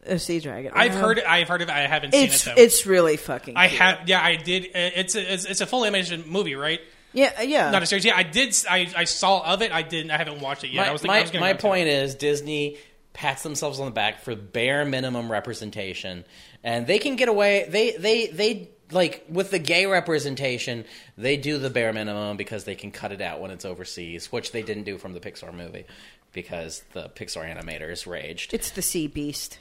[0.07, 0.73] A Sea Dragon.
[0.75, 1.25] I've Um, heard it.
[1.27, 1.69] I've heard of.
[1.69, 1.73] it.
[1.75, 2.63] I haven't seen It's it though.
[2.63, 3.57] it's really fucking.
[3.57, 3.81] I cute.
[3.81, 4.09] have.
[4.09, 4.65] Yeah, I did.
[4.67, 6.81] uh, It's a, it's, it's a full animation movie, right?
[7.13, 7.71] Yeah, uh, yeah.
[7.71, 8.05] Not a series.
[8.05, 8.55] Yeah, I did.
[8.69, 9.73] I, I saw of it.
[9.73, 10.11] I didn't.
[10.11, 10.85] I haven't watched it yet.
[10.85, 12.79] I my was thinking, I was my go to point is Disney
[13.13, 16.25] pats themselves on the back for bare minimum representation,
[16.63, 17.67] and they can get away.
[17.69, 20.85] They they they like with the gay representation,
[21.17, 24.53] they do the bare minimum because they can cut it out when it's overseas, which
[24.53, 25.87] they didn't do from the Pixar movie
[26.33, 28.55] because the Pixar animators raged.
[28.55, 29.59] It's the Sea Beast.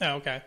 [0.00, 0.42] Oh, okay.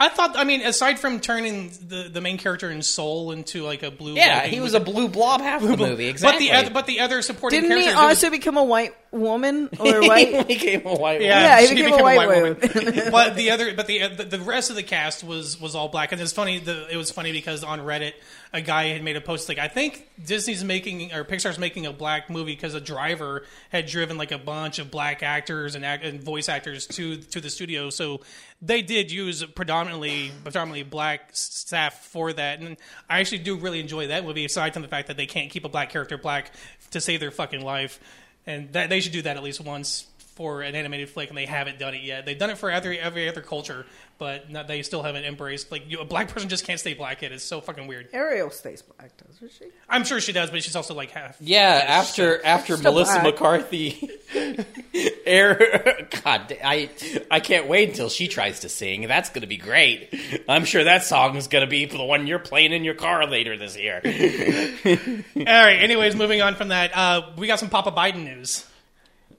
[0.00, 0.36] I thought.
[0.36, 4.14] I mean, aside from turning the, the main character in Soul into like a blue.
[4.14, 6.06] Yeah, he was a blue blob half the movie.
[6.06, 6.48] Exactly.
[6.48, 7.98] But the other, but the other supporting Didn't he characters.
[8.00, 10.28] there was- also become a white woman or white?
[10.28, 11.20] he became a white.
[11.20, 12.56] Yeah, Yeah, he became became a white white woman.
[13.10, 16.12] but the other, but the, the the rest of the cast was was all black,
[16.12, 16.58] and it's funny.
[16.60, 18.12] The, it was funny because on Reddit,
[18.52, 21.92] a guy had made a post like, "I think Disney's making or Pixar's making a
[21.92, 26.04] black movie because a driver had driven like a bunch of black actors and, act,
[26.04, 28.20] and voice actors to to the studio, so
[28.62, 32.76] they did use predominantly predominantly black staff for that." And
[33.08, 35.64] I actually do really enjoy that movie, aside from the fact that they can't keep
[35.64, 36.52] a black character black
[36.90, 38.00] to save their fucking life,
[38.46, 40.06] and that they should do that at least once
[40.38, 42.24] for an animated flick, and they haven't done it yet.
[42.24, 43.84] They've done it for every every other culture,
[44.18, 47.24] but not, they still haven't embraced like you, a black person just can't stay black.
[47.24, 48.08] It's so fucking weird.
[48.12, 49.64] Ariel stays black, doesn't she?
[49.88, 51.36] I'm sure she does, but she's also like half.
[51.40, 53.24] Yeah, after after Still Melissa black.
[53.24, 54.10] McCarthy,
[55.26, 56.06] air.
[56.22, 56.88] God, I
[57.30, 59.08] I can't wait until she tries to sing.
[59.08, 60.14] That's going to be great.
[60.48, 63.26] I'm sure that song is going to be the one you're playing in your car
[63.26, 64.00] later this year.
[64.04, 65.82] All right.
[65.82, 68.64] Anyways, moving on from that, uh, we got some Papa Biden news.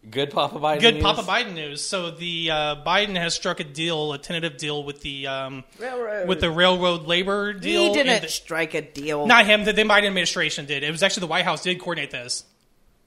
[0.10, 0.80] Good Papa Biden.
[0.82, 1.04] Good news?
[1.04, 1.82] Papa Biden news.
[1.84, 6.28] So the uh, Biden has struck a deal, a tentative deal with the um, Railroad.
[6.28, 7.82] with the railroad labor deal.
[7.90, 9.28] He didn't the- strike a deal.
[9.28, 9.66] not him.
[9.66, 10.84] The, the Biden administration did.
[10.84, 12.44] It was actually the White House did coordinate this.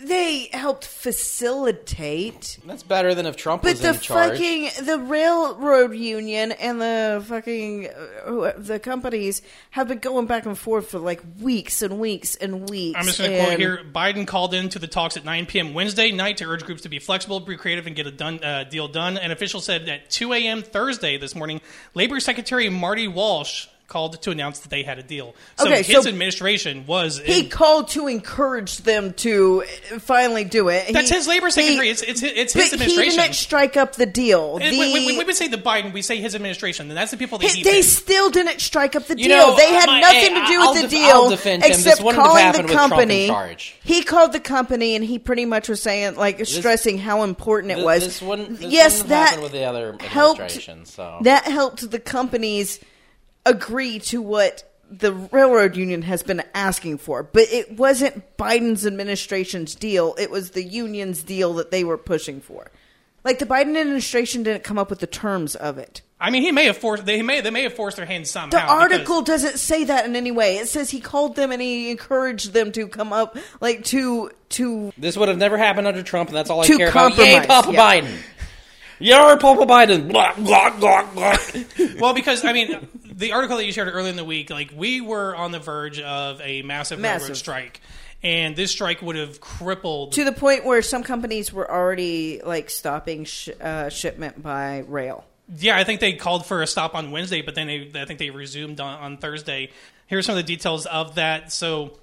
[0.04, 2.58] They helped facilitate.
[2.66, 4.30] That's better than if Trump But was the in charge.
[4.32, 7.88] fucking the railroad union and the fucking
[8.26, 12.68] uh, the companies have been going back and forth for like weeks and weeks and
[12.68, 12.98] weeks.
[12.98, 13.80] I'm just going to quote and- here.
[13.92, 15.74] Biden called into the talks at 9 p.m.
[15.74, 18.64] Wednesday night to urge groups to be flexible, be creative, and get a done, uh,
[18.64, 19.16] deal done.
[19.18, 20.62] An official said at 2 a.m.
[20.62, 21.60] Thursday this morning,
[21.94, 25.34] Labor Secretary Marty Walsh called to announce that they had a deal.
[25.58, 27.20] So Okay, his so administration was.
[27.22, 29.62] He in- called to encourage them to
[30.00, 30.92] finally do it.
[30.92, 31.86] that's He- his labor secretary.
[31.86, 33.18] he- it's it's, it's but his he administration.
[33.22, 34.58] didn't strike up the deal.
[34.62, 35.92] It- The- we, we, we would say the Biden.
[35.92, 36.88] We say his administration.
[36.88, 37.62] And that's the people that He- he.
[37.64, 37.88] they picked.
[37.88, 39.36] still didn't strike up the You deal.
[39.36, 41.70] know, they had my- nothing hey, to do I'll with the deal I'll defend him.
[41.72, 43.56] Except wouldn't have calling happened the with Trump in company.
[43.84, 47.76] He called the company and he pretty much was saying, like, stressing how important it
[47.76, 48.04] Th- was.
[48.04, 48.58] This wouldn't.
[48.60, 50.40] This yes, wouldn't that happened with the other helped.
[50.40, 50.86] administration.
[50.86, 52.80] So That helped the companies
[53.46, 59.74] agree to what the railroad union has been asking for, but it wasn't Biden's administration's
[59.74, 60.14] deal.
[60.18, 62.70] It was the union's deal that they were pushing for.
[63.24, 66.02] Like the Biden administration didn't come up with the terms of it.
[66.20, 67.04] I mean, he may have forced.
[67.04, 67.40] They may.
[67.40, 68.50] They may have forced their hand somehow.
[68.50, 70.58] The because- article doesn't say that in any way.
[70.58, 74.92] It says he called them and he encouraged them to come up, like to to.
[74.98, 77.16] this would have never happened under Trump, and that's all I To care about.
[77.18, 77.80] Yay, Papa yeah.
[78.00, 78.16] Biden!
[79.02, 80.08] You're Papa Biden!
[80.08, 81.36] Blah, blah, blah, blah.
[82.00, 85.00] Well, because I mean, the article that you shared earlier in the week, like we
[85.00, 87.22] were on the verge of a massive, Massive.
[87.22, 87.80] railroad strike,
[88.22, 90.12] and this strike would have crippled.
[90.12, 95.24] To the point where some companies were already like stopping sh- uh, shipment by rail.
[95.58, 98.20] yeah, I think they called for a stop on Wednesday, but then they, I think
[98.20, 99.70] they resumed on, on Thursday.
[100.06, 101.52] Here are some of the details of that.
[101.52, 101.98] So.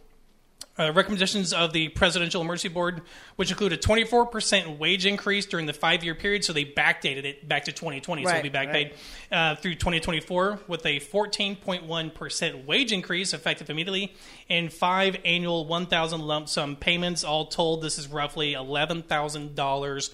[0.80, 3.02] Uh, recommendations of the Presidential Emergency Board,
[3.36, 6.46] which include a 24% wage increase during the five year period.
[6.46, 8.24] So they backdated it back to 2020.
[8.24, 8.94] so it'll be backpaid
[9.30, 14.14] uh, through 2024 with a 14.1% wage increase effective immediately
[14.50, 17.26] and five annual 1,000 lump sum payments.
[17.26, 20.10] All told, this is roughly $11,000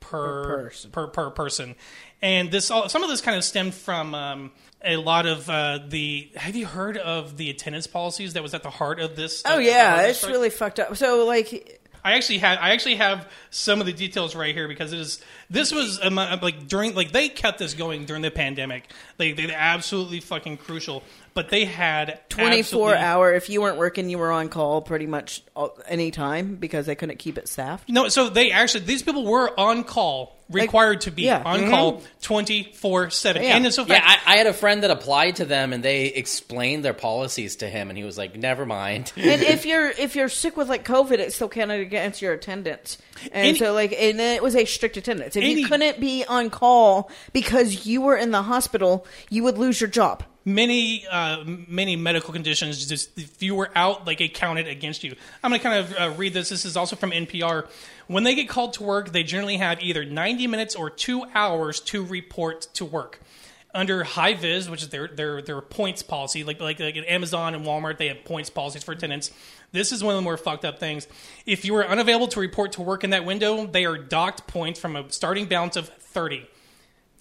[0.00, 0.90] per, Per person.
[0.90, 1.74] per, per person.
[2.20, 4.52] And this, all, some of this kind of stemmed from um,
[4.84, 6.30] a lot of uh, the.
[6.36, 9.42] Have you heard of the attendance policies that was at the heart of this?
[9.44, 10.96] Oh uh, yeah, it's really fucked up.
[10.96, 14.92] So like, I actually had I actually have some of the details right here because
[14.92, 18.30] it is this was um, uh, like during like they kept this going during the
[18.30, 18.90] pandemic.
[19.18, 21.02] Like they absolutely fucking crucial.
[21.34, 23.32] But they had 24 absolutely- hour.
[23.32, 26.94] If you weren't working, you were on call pretty much all, any time because they
[26.94, 27.88] couldn't keep it staffed.
[27.88, 31.42] No, so they actually these people were on call, required to be yeah.
[31.44, 31.70] on Mhm.
[31.70, 33.42] call twenty four seven.
[33.42, 33.56] Yeah.
[33.56, 36.84] And so Yeah, I, I had a friend that applied to them, and they explained
[36.84, 40.28] their policies to him, and he was like, "Never mind." and if you're if you're
[40.28, 42.98] sick with like COVID, it still counted against your attendance.
[43.32, 45.36] And Any- so like and it was a strict attendance.
[45.36, 49.56] If Any- you couldn't be on call because you were in the hospital, you would
[49.58, 50.24] lose your job.
[50.44, 55.14] Many uh, many medical conditions just if you were out like it counted against you.
[55.42, 56.48] I'm going to kind of uh, read this.
[56.48, 57.68] This is also from npr
[58.08, 61.78] when they get called to work they generally have either 90 minutes or two hours
[61.80, 63.20] to report to work.
[63.72, 67.54] Under Hi Viz which is their their their points policy like like, like at amazon
[67.54, 69.30] and walmart they have points policies for attendance.
[69.70, 71.06] This is one of the more fucked up things.
[71.46, 74.80] If you are unavailable to report to work in that window they are docked points
[74.80, 76.48] from a starting balance of 30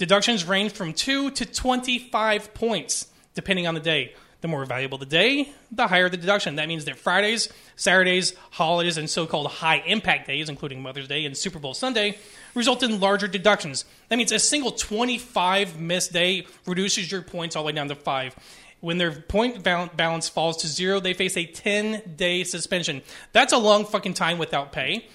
[0.01, 4.13] Deductions range from 2 to 25 points, depending on the day.
[4.41, 6.55] The more valuable the day, the higher the deduction.
[6.55, 11.25] That means that Fridays, Saturdays, holidays, and so called high impact days, including Mother's Day
[11.25, 12.17] and Super Bowl Sunday,
[12.55, 13.85] result in larger deductions.
[14.09, 17.95] That means a single 25 missed day reduces your points all the way down to
[17.95, 18.35] 5.
[18.79, 23.03] When their point balance falls to zero, they face a 10 day suspension.
[23.31, 25.07] That's a long fucking time without pay.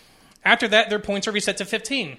[0.44, 2.16] After that, their points are reset to 15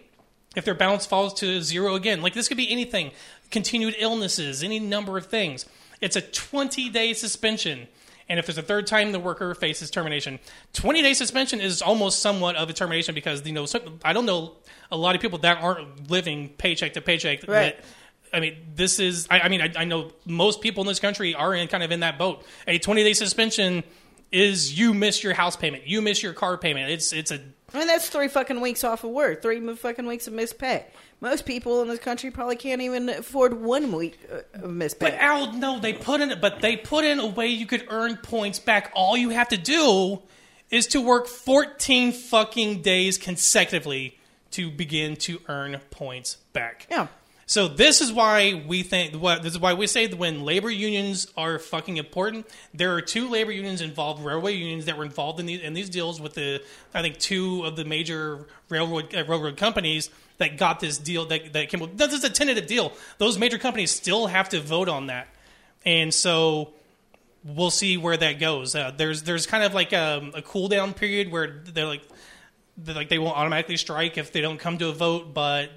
[0.57, 2.21] if their balance falls to zero again.
[2.21, 3.11] Like this could be anything
[3.49, 5.65] continued illnesses, any number of things.
[6.01, 7.87] It's a 20 day suspension.
[8.29, 10.39] And if there's a third time the worker faces termination,
[10.73, 13.65] 20 day suspension is almost somewhat of a termination because, you know,
[14.03, 14.55] I don't know
[14.91, 17.47] a lot of people that aren't living paycheck to paycheck.
[17.47, 17.77] Right.
[17.77, 17.85] That,
[18.33, 21.33] I mean, this is, I, I mean, I, I know most people in this country
[21.33, 22.45] are in kind of in that boat.
[22.67, 23.83] A 20 day suspension
[24.29, 26.91] is you miss your house payment, you miss your car payment.
[26.91, 27.39] It's, it's a
[27.73, 30.85] I mean, that's three fucking weeks off of work, three fucking weeks of missed pay.
[31.19, 35.09] Most people in this country probably can't even afford one week uh, of missed pay.
[35.09, 38.17] But Al, no, they put in, but they put in a way you could earn
[38.17, 38.91] points back.
[38.93, 40.21] All you have to do
[40.69, 44.19] is to work 14 fucking days consecutively
[44.51, 46.87] to begin to earn points back.
[46.89, 47.07] yeah.
[47.49, 50.69] So this is why we think what this is why we say that when labor
[50.69, 52.45] unions are fucking important.
[52.73, 55.89] There are two labor unions involved, railway unions that were involved in these in these
[55.89, 56.61] deals with the
[56.93, 61.53] I think two of the major railroad uh, railroad companies that got this deal that
[61.53, 61.95] that came.
[61.95, 62.93] This is a tentative deal.
[63.17, 65.27] Those major companies still have to vote on that,
[65.85, 66.73] and so
[67.43, 68.75] we'll see where that goes.
[68.75, 72.03] Uh, there's there's kind of like a, a cool down period where they're like
[72.77, 75.69] they're like they won't automatically strike if they don't come to a vote, but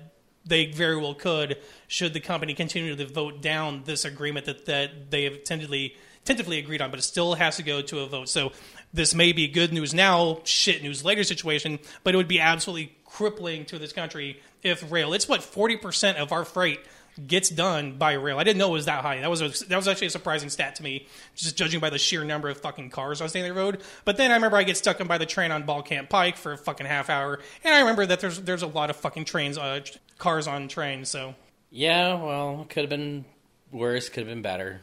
[0.45, 5.11] they very well could should the company continue to vote down this agreement that, that
[5.11, 8.29] they have tentatively tentatively agreed on, but it still has to go to a vote.
[8.29, 8.53] So
[8.93, 12.95] this may be good news now, shit news later situation, but it would be absolutely
[13.05, 15.13] crippling to this country if rail.
[15.13, 16.81] It's what forty percent of our freight
[17.27, 18.39] gets done by rail.
[18.39, 19.21] I didn't know it was that high.
[19.21, 21.99] That was a, that was actually a surprising stat to me, just judging by the
[21.99, 23.83] sheer number of fucking cars on the road.
[24.05, 26.37] But then I remember I get stuck in by the train on Ball Camp Pike
[26.37, 29.25] for a fucking half hour, and I remember that there's there's a lot of fucking
[29.25, 29.81] trains, uh,
[30.19, 31.11] cars on trains.
[31.11, 31.35] So
[31.71, 33.25] yeah, well, could have been
[33.73, 34.81] worse, could have been better.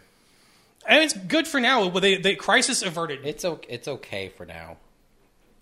[0.88, 1.90] and it's good for now.
[1.90, 3.26] But they, the crisis averted.
[3.26, 3.68] It's okay.
[3.74, 4.78] It's okay for now.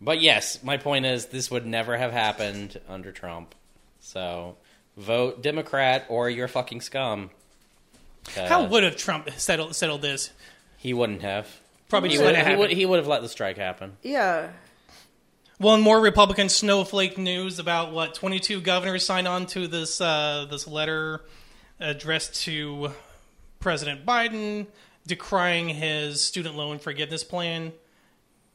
[0.02, 3.56] But yes, my point is this would never have happened under Trump.
[4.06, 4.56] So
[4.96, 7.32] vote Democrat or you're fucking scum.
[8.38, 10.32] Uh, How would have Trump settled settled this?
[10.78, 11.48] he wouldn't have?
[11.90, 13.98] Probably He would, he, would, he would have let the strike happen.
[14.04, 14.50] Yeah.
[15.60, 20.46] Well, and more Republican snowflake news about what 22 governors signed on to this uh,
[20.50, 21.22] this letter
[21.80, 22.92] addressed to
[23.60, 24.68] President Biden
[25.08, 27.74] decrying his student loan forgiveness plan.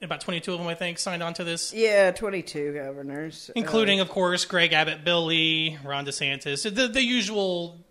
[0.03, 3.51] About 22 of them, I think, signed on to this, Yeah, 22 governors.
[3.51, 7.85] Uh, including, of course, Greg Abbott, Bill Lee, Ron DeSantis, the, the usual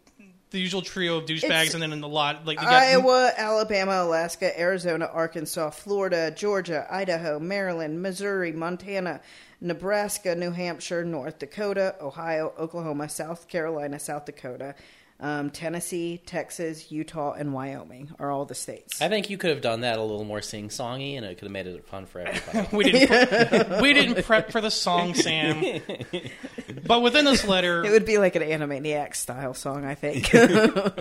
[0.52, 5.06] the usual trio of douchebags, and then in a lot like Iowa, Alabama, Alaska, Arizona,
[5.06, 9.22] Arkansas, Florida, Georgia, Idaho, Maryland, Missouri, Montana,
[9.62, 14.74] Nebraska, New Hampshire, North Dakota, Ohio, Oklahoma, South Carolina, South Dakota,
[15.22, 19.02] um, Tennessee, Texas, Utah, and Wyoming are all the states.
[19.02, 21.46] I think you could have done that a little more sing songy, and it could
[21.46, 22.68] have made it fun for everybody.
[22.76, 25.82] we didn't pre- we didn't prep for the song, Sam.
[26.86, 30.34] But within this letter, It would be like an Animaniac style song, I think.
[30.34, 30.92] Uh,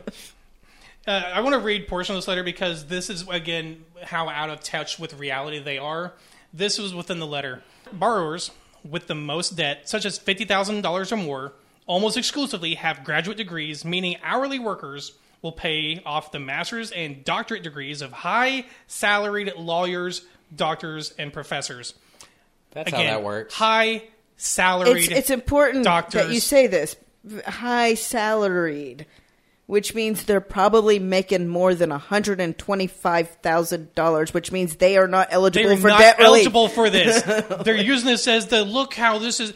[1.07, 4.61] I want to read portion of this letter because this is again how out of
[4.61, 6.12] touch with reality they are.
[6.53, 7.62] This was within the letter.
[7.93, 8.51] Borrowers
[8.85, 11.53] with the most debt, such as fifty thousand dollars or more,
[11.89, 17.64] almost exclusively have graduate degrees, meaning hourly workers will pay off the master's and doctorate
[17.64, 20.22] degrees of high salaried lawyers,
[20.55, 21.95] doctors, and professors.
[22.70, 23.55] That's Again, how that works.
[23.55, 24.05] high
[24.36, 25.07] salaried.
[25.07, 26.95] it's, it's important that you say this
[27.47, 29.07] high salaried
[29.68, 35.76] which means they're probably making more than $125,000, which means they are not eligible They're
[35.76, 36.47] for not debt relief.
[36.47, 37.22] eligible for this.
[37.64, 39.53] They're using this as the look how this is.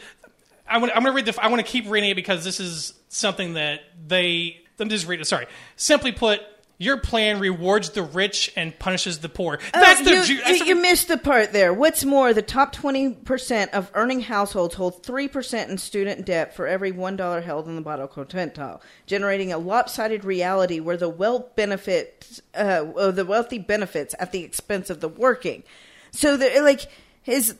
[0.67, 1.43] I want, I'm going to read the.
[1.43, 4.59] I want to keep reading it because this is something that they.
[4.79, 5.25] Me just read it.
[5.25, 5.45] Sorry.
[5.77, 6.41] Simply put,
[6.77, 9.59] your plan rewards the rich and punishes the poor.
[9.73, 10.09] That's Oh, the.
[10.11, 11.73] you, that's you, the- you missed the part there.
[11.73, 16.91] What's more, the top 20% of earning households hold 3% in student debt for every
[16.91, 22.83] $1 held in the bottom quintile, generating a lopsided reality where the wealth benefits, uh,
[22.97, 25.63] uh, the wealthy benefits at the expense of the working.
[26.11, 26.81] So, the, like,
[27.21, 27.55] his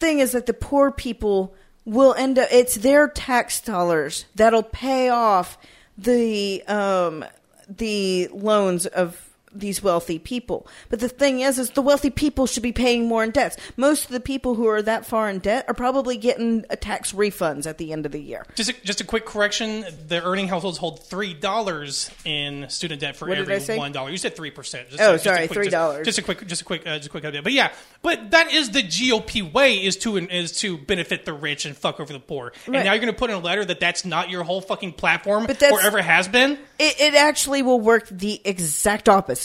[0.00, 5.08] thing is that the poor people will end up, it's their tax dollars that'll pay
[5.08, 5.58] off
[5.98, 7.24] the, um,
[7.68, 10.66] the loans of these wealthy people.
[10.88, 13.56] But the thing is, is the wealthy people should be paying more in debts.
[13.76, 17.66] Most of the people who are that far in debt are probably getting tax refunds
[17.66, 18.44] at the end of the year.
[18.54, 23.16] Just a, just a quick correction: the earning households hold three dollars in student debt
[23.16, 24.10] for What every one dollar.
[24.10, 24.88] You said three percent.
[24.98, 26.04] Oh, sorry, $3.
[26.04, 27.42] Just, a quick, just a quick, uh, just a quick idea.
[27.42, 27.72] But yeah,
[28.02, 32.00] but that is the GOP way is to is to benefit the rich and fuck
[32.00, 32.52] over the poor.
[32.66, 32.76] Right.
[32.76, 34.92] And now you're going to put in a letter that that's not your whole fucking
[34.92, 36.58] platform But that's- or ever has been.
[36.78, 39.41] It, it actually will work the exact opposite.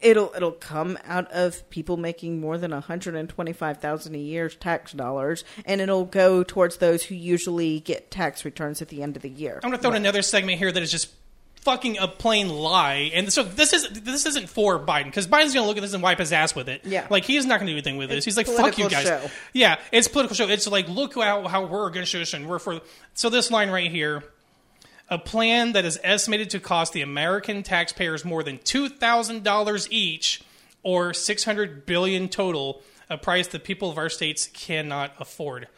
[0.00, 4.14] It'll it'll come out of people making more than one hundred and twenty five thousand
[4.14, 8.88] a year tax dollars, and it'll go towards those who usually get tax returns at
[8.88, 9.54] the end of the year.
[9.62, 11.12] I'm going to throw in another segment here that is just
[11.66, 13.10] fucking a plain lie.
[13.12, 15.94] And so this is this isn't for Biden because Biden's going to look at this
[15.94, 16.82] and wipe his ass with it.
[16.84, 17.06] Yeah.
[17.10, 18.18] like he's not going to do anything with this.
[18.18, 19.06] It's He's like, fuck you guys.
[19.06, 19.30] show.
[19.52, 20.48] Yeah, it's political show.
[20.48, 22.80] It's like look how how we're against this and we're for.
[23.14, 24.22] So this line right here.
[25.08, 29.86] A plan that is estimated to cost the American taxpayers more than two thousand dollars
[29.90, 30.42] each,
[30.82, 35.68] or six hundred billion total, a price the people of our states cannot afford.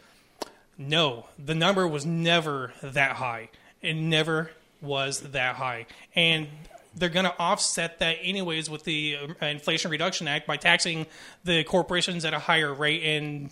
[0.77, 3.49] No, the number was never that high.
[3.81, 4.51] It never
[4.81, 5.85] was that high.
[6.15, 6.47] And
[6.95, 11.05] they're going to offset that anyways with the uh, Inflation Reduction Act by taxing
[11.43, 13.51] the corporations at a higher rate and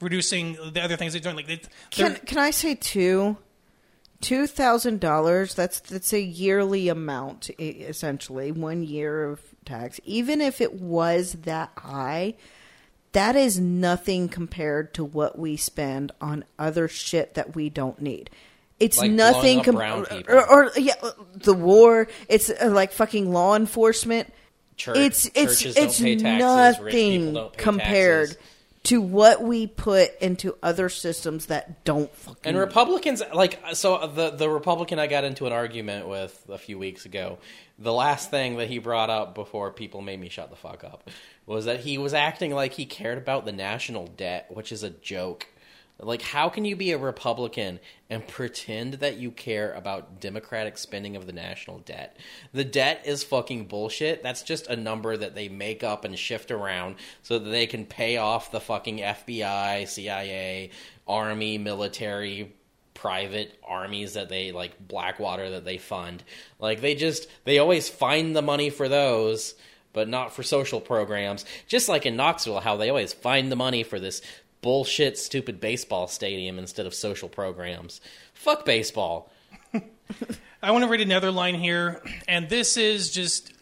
[0.00, 1.36] reducing the other things they're doing.
[1.36, 1.60] Like they,
[1.90, 3.36] Can can I say two?
[4.20, 5.54] Two thousand dollars.
[5.54, 10.00] That's that's a yearly amount, essentially one year of tax.
[10.04, 12.34] Even if it was that high,
[13.12, 18.30] that is nothing compared to what we spend on other shit that we don't need.
[18.80, 19.62] It's Like nothing.
[19.62, 20.34] blowing up brown people.
[20.34, 20.94] or, or yeah,
[21.34, 22.08] the war.
[22.28, 24.32] It's uh, like fucking law enforcement.
[24.76, 28.42] Church- it's it's it's taxes, nothing compared taxes.
[28.86, 32.38] To what we put into other systems that don't fucking.
[32.44, 36.78] And Republicans, like, so the the Republican I got into an argument with a few
[36.78, 37.38] weeks ago.
[37.80, 41.10] The last thing that he brought up before people made me shut the fuck up
[41.46, 44.90] was that he was acting like he cared about the national debt, which is a
[44.90, 45.46] joke.
[45.98, 47.80] Like, how can you be a Republican
[48.10, 52.18] and pretend that you care about democratic spending of the national debt?
[52.52, 54.22] The debt is fucking bullshit.
[54.22, 57.86] That's just a number that they make up and shift around so that they can
[57.86, 60.70] pay off the fucking FBI, CIA,
[61.08, 62.52] army, military,
[62.92, 66.24] private armies that they like Blackwater that they fund.
[66.58, 69.54] Like they just they always find the money for those,
[69.92, 71.44] but not for social programs.
[71.66, 74.22] Just like in Knoxville, how they always find the money for this
[74.66, 78.00] bullshit stupid baseball stadium instead of social programs.
[78.34, 79.30] Fuck baseball.
[80.60, 83.52] I want to read another line here, and this is just,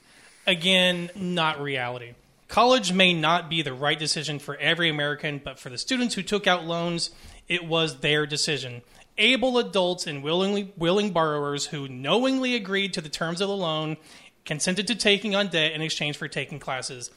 [0.47, 2.15] again, not reality.
[2.49, 6.23] College may not be the right decision for every American, but for the students who
[6.23, 7.11] took out loans,
[7.49, 8.81] it was their decision.
[9.19, 13.99] Able adults and willingly willing borrowers who knowingly agreed to the terms of the loan
[14.47, 17.11] consented to taking on debt in exchange for taking classes.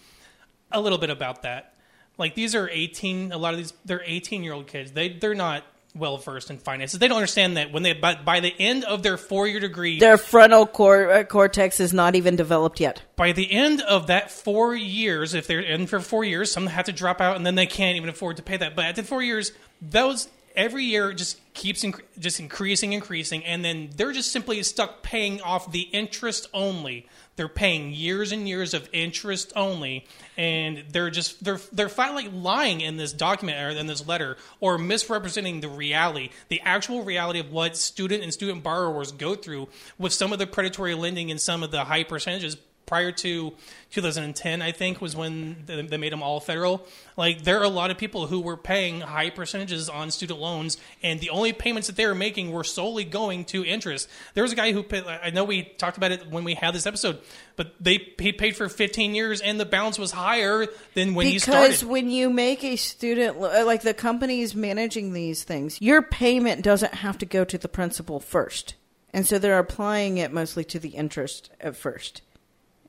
[0.73, 1.76] A little bit about that.
[2.17, 4.91] Like these are 18 a lot of these they're 18 year old kids.
[4.91, 5.63] They they're not
[5.95, 6.99] well versed in finances.
[6.99, 10.17] They don't understand that when they by, by the end of their 4-year degree Their
[10.17, 13.01] frontal cor- uh, cortex is not even developed yet.
[13.15, 16.85] by the end of that four years, if they're in for four years, some have
[16.85, 18.75] to drop out and then they can't even afford to pay that.
[18.75, 19.51] But at the four years,
[19.81, 25.03] those every year just keeps inc- just increasing, increasing, and then they're just simply stuck
[25.03, 27.05] paying off the interest only.
[27.35, 30.05] They're paying years and years of interest only,
[30.35, 34.79] and they're just they're they're finally lying in this document or in this letter or
[34.79, 40.11] misrepresenting the reality, the actual reality of what student and student borrowers go through with
[40.11, 42.57] some of the predatory lending and some of the high percentages
[42.87, 43.53] prior to
[43.91, 46.85] 2010 i think was when they made them all federal
[47.15, 50.77] like there are a lot of people who were paying high percentages on student loans
[51.03, 54.51] and the only payments that they were making were solely going to interest there was
[54.51, 54.83] a guy who
[55.21, 57.19] i know we talked about it when we had this episode
[57.57, 61.39] but they he paid for 15 years and the balance was higher than when he
[61.39, 61.63] started.
[61.63, 66.63] because when you make a student uh, like the companies managing these things, your payment
[66.63, 68.75] doesn't have to go to the principal first.
[69.11, 72.21] And so they're applying it mostly to the interest at first.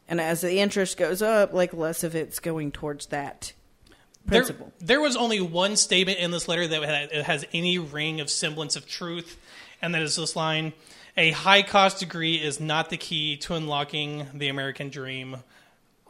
[0.08, 3.52] And as the interest goes up, like less of it's going towards that
[4.24, 4.72] There, principle.
[4.80, 8.74] there was only one statement in this letter that had, has any ring of semblance
[8.74, 9.38] of truth,
[9.82, 10.72] and that is this line:
[11.16, 15.42] "A high cost degree is not the key to unlocking the American dream."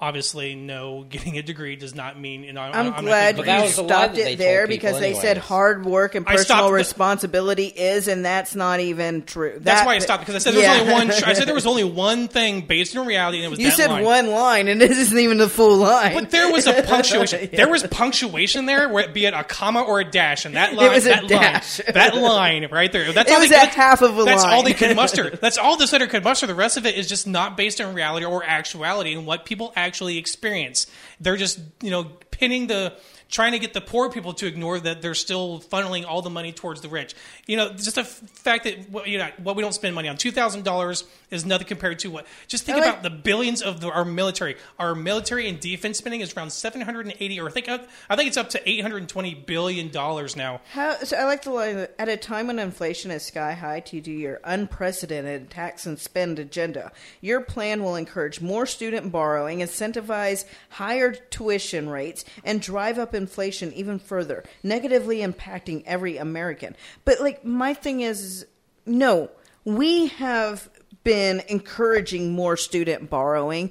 [0.01, 2.45] Obviously, no, getting a degree does not mean.
[2.45, 4.89] You know, I'm, not glad But that you was stopped that it there told people
[4.91, 8.79] because they said hard work and I stopped personal the- responsibility is, and that's not
[8.79, 9.59] even true.
[9.59, 10.83] That's why I stopped because I said there was Yeah.
[10.83, 11.11] only one.
[11.25, 13.77] I said there was only one thing based on reality, and it was You that
[13.77, 14.05] said line.
[14.05, 16.15] one line, and this isn't even the full line.
[16.15, 17.49] But there was a punctuation.
[17.53, 20.93] There was punctuation there, where be it a comma or a dash, and that line,
[20.93, 21.81] was a that dash.
[21.85, 23.13] line, that line right there.
[23.13, 25.31] That's It all was they, a that's- half of a That's all they could muster.
[25.31, 26.47] That's all this letter could muster.
[26.47, 29.73] The rest of it is just not based on reality or actuality and what people
[29.75, 29.88] actually
[30.19, 30.87] experience.
[31.21, 32.95] They're just you know pinning the
[33.31, 36.51] trying to get the poor people to ignore that they're still funneling all the money
[36.53, 37.15] towards the rich.
[37.47, 40.09] You know, just the f- fact that what- you know what we don't spend money
[40.09, 42.27] on two thousand dollars is nothing compared to what.
[42.47, 44.57] Just think about the billions of the, our military.
[44.79, 48.17] Our military and defense spending is around seven hundred and eighty, or I think I
[48.17, 50.61] think it's up to eight hundred and twenty billion dollars now.
[50.73, 54.01] How, so I like the line at a time when inflation is sky high to
[54.01, 60.45] do your unprecedented tax and spend agenda, your plan will encourage more student borrowing, incentivize
[60.71, 66.75] higher tuition rates, and drive up inflation even further, negatively impacting every American.
[67.05, 68.47] But like my thing is,
[68.87, 69.31] no,
[69.67, 70.71] we have
[71.05, 73.71] been encouraging more student borrowing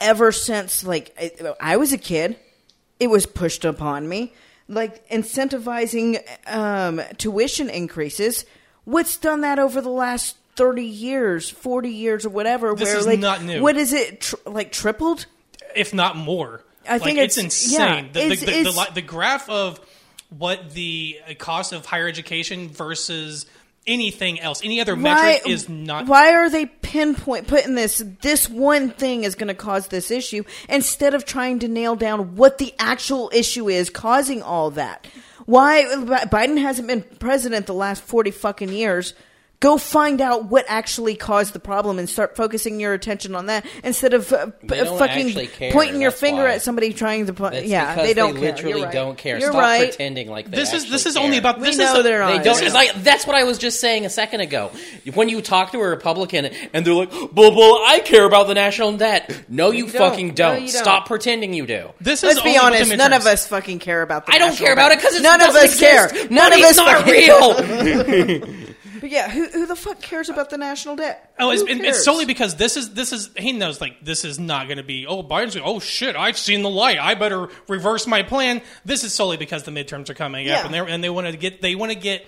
[0.00, 2.36] ever since like I, I was a kid
[2.98, 4.32] it was pushed upon me
[4.68, 8.44] like incentivizing um, tuition increases
[8.84, 13.06] what's done that over the last 30 years 40 years or whatever This where is
[13.06, 13.60] like not new.
[13.62, 15.26] what is it tr- like tripled
[15.74, 16.62] if not more.
[16.88, 17.80] I think it's, it's- insane.
[18.06, 19.80] yeah, the, it's- the, the, it's- the, the graph of
[20.30, 23.46] what the cost of higher education versus
[23.86, 26.06] anything else, any other metric is not.
[26.06, 30.44] why are they pinpoint putting this this one thing is going to cause this issue
[30.68, 35.04] instead of trying to nail down what the actual issue is causing all that
[35.46, 35.82] why
[36.30, 39.14] biden hasn't been president the last 40 fucking years
[39.62, 43.64] go find out what actually caused the problem and start focusing your attention on that
[43.84, 46.54] instead of uh, They p- don't fucking actually care, pointing your that's finger why.
[46.54, 48.52] at somebody trying to put That's yeah because they don't they care.
[48.54, 48.92] literally You're right.
[48.92, 49.38] don't care.
[49.38, 49.88] You're Stop right.
[49.88, 51.38] pretending like they This is this actually is only care.
[51.40, 52.58] about We this know is they're They on don't.
[52.60, 52.64] it.
[52.66, 54.70] It's like that's what I was just saying a second ago.
[55.14, 58.54] When you talk to a Republican and they're like, "Well, well, I care about the
[58.54, 60.10] national debt." No, you, You don't.
[60.10, 60.54] fucking No, don't.
[60.62, 60.82] you don't.
[60.82, 61.88] Stop pretending you do.
[62.00, 62.90] This is Let's be only with honest.
[62.90, 63.32] the None of midterms.
[63.32, 64.26] us fucking care about.
[64.26, 64.98] The I don't national care about debt.
[64.98, 66.10] it because none of us care.
[66.30, 68.42] None of us not fucking- real.
[69.02, 71.34] But yeah, who, who the fuck cares about the national debt?
[71.38, 71.96] Oh, it's, Who and cares?
[71.96, 74.84] it's solely because this is this is he knows like this is not going to
[74.84, 75.08] be.
[75.08, 75.56] Oh, Biden's.
[75.62, 76.14] Oh shit!
[76.14, 76.98] I've seen the light.
[77.00, 78.62] I better reverse my plan.
[78.84, 80.60] This is solely because the midterms are coming Yeah.
[80.60, 82.24] up, and they and they want to get they want to get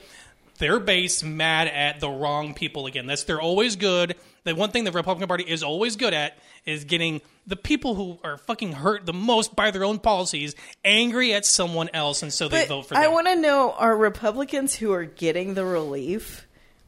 [0.58, 3.06] their base mad at the wrong people again.
[3.06, 4.16] That's they're always good.
[4.42, 8.18] The one thing the Republican Party is always good at is getting the people who
[8.24, 10.54] are fucking hurt the most by their own policies
[10.84, 13.02] angry at someone else, and so they But vote for Them.
[13.04, 16.43] I want to know: Are Republicans who are getting the relief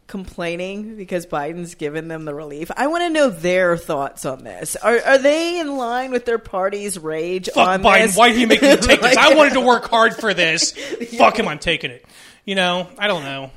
[0.06, 2.70] complaining because Biden's given them the relief?
[2.76, 4.76] I want to know their thoughts on this.
[4.76, 8.06] Are are they in line with their party's rage Fuck on Biden.
[8.06, 8.16] this?
[8.16, 9.16] Why did you make me take this?
[9.16, 10.72] I wanted to work hard for this.
[11.18, 11.48] Fuck him.
[11.48, 12.04] I'm taking it.
[12.44, 13.50] You know, I don't know.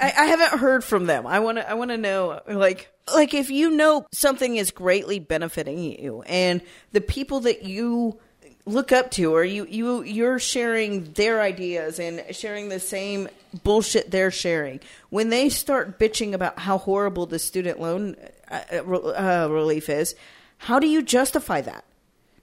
[0.00, 1.26] I, I haven't heard from them.
[1.26, 1.68] I want to.
[1.68, 6.62] I want to know, like, like if you know something is greatly benefiting you, and
[6.92, 8.18] the people that you
[8.66, 13.28] look up to, or you you you're sharing their ideas and sharing the same
[13.62, 14.80] bullshit they're sharing.
[15.10, 18.16] When they start bitching about how horrible the student loan
[18.50, 20.14] uh, uh, relief is,
[20.58, 21.84] how do you justify that?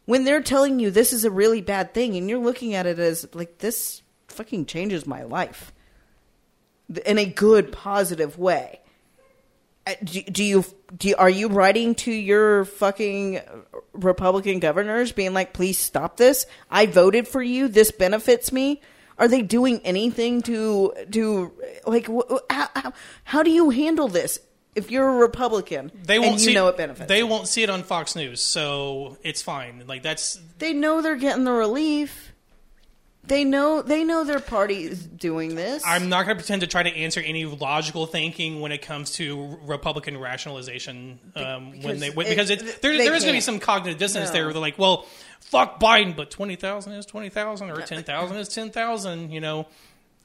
[0.06, 3.00] When they're telling you this is a really bad thing, and you're looking at it
[3.00, 5.74] as like this fucking changes my life
[7.06, 8.80] in a good, positive way.
[9.88, 13.40] Uh, Do, do you do you, are you writing to your fucking
[13.94, 16.46] Republican governors, being like, "Please stop this.
[16.70, 17.68] I voted for you.
[17.68, 18.82] This benefits me."
[19.22, 21.52] Are they doing anything to to
[21.86, 22.08] like?
[22.50, 22.94] How, how,
[23.24, 24.40] how do you handle this
[24.74, 27.08] if you're a Republican They won't and you see know it benefits?
[27.08, 29.84] They won't see it on Fox News, so it's fine.
[29.86, 32.30] Like that's They know they're getting the relief.
[33.24, 35.84] They know they know their party is doing this.
[35.86, 39.12] I'm not going to pretend to try to answer any logical thinking when it comes
[39.14, 41.20] to Republican rationalization.
[41.36, 44.00] Um, when Because they it- because it, there, there is going to be some cognitive
[44.00, 44.34] dissonance No.
[44.34, 44.46] there.
[44.46, 45.06] Where they're like, well,
[45.42, 49.32] fuck Biden, but twenty thousand is twenty thousand, or ten thousand is ten thousand.
[49.32, 49.68] You know,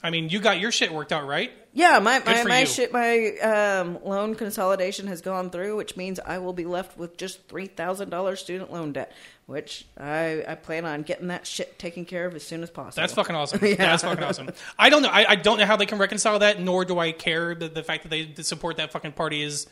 [0.02, 1.50] I mean, you got your shit worked out, right?
[1.72, 2.66] Yeah, my Good my, my you.
[2.66, 7.16] shit my um, loan consolidation has gone through, which means I will be left with
[7.16, 9.12] just three thousand dollars student loan debt,
[9.46, 13.02] which I I plan on getting that shit taken care of as soon as possible.
[13.02, 13.60] That's fucking awesome.
[13.64, 13.74] Yeah.
[13.76, 14.50] That's fucking awesome.
[14.78, 15.08] I don't know.
[15.10, 17.54] I, I don't know how they can reconcile that, nor do I care.
[17.54, 19.66] The, the fact that they support that fucking party is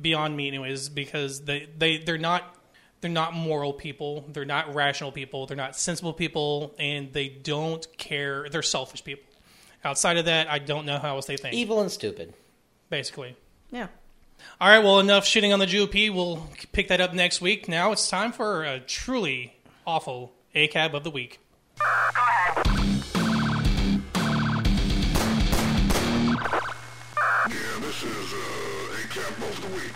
[0.00, 2.55] beyond me, anyways, because they, they, they're not.
[3.00, 4.24] They're not moral people.
[4.28, 5.46] They're not rational people.
[5.46, 8.48] They're not sensible people, and they don't care.
[8.50, 9.24] They're selfish people.
[9.84, 11.54] Outside of that, I don't know how else they think.
[11.54, 12.34] Evil and stupid.
[12.90, 13.36] Basically,
[13.70, 13.88] Yeah.
[14.60, 16.12] All right, well, enough shitting on the GOP.
[16.12, 17.68] We'll pick that up next week.
[17.68, 21.40] Now it's time for a truly awful ACAB of the week.
[21.78, 21.84] Go
[27.48, 29.92] Yeah, this is uh, ACAB of the week.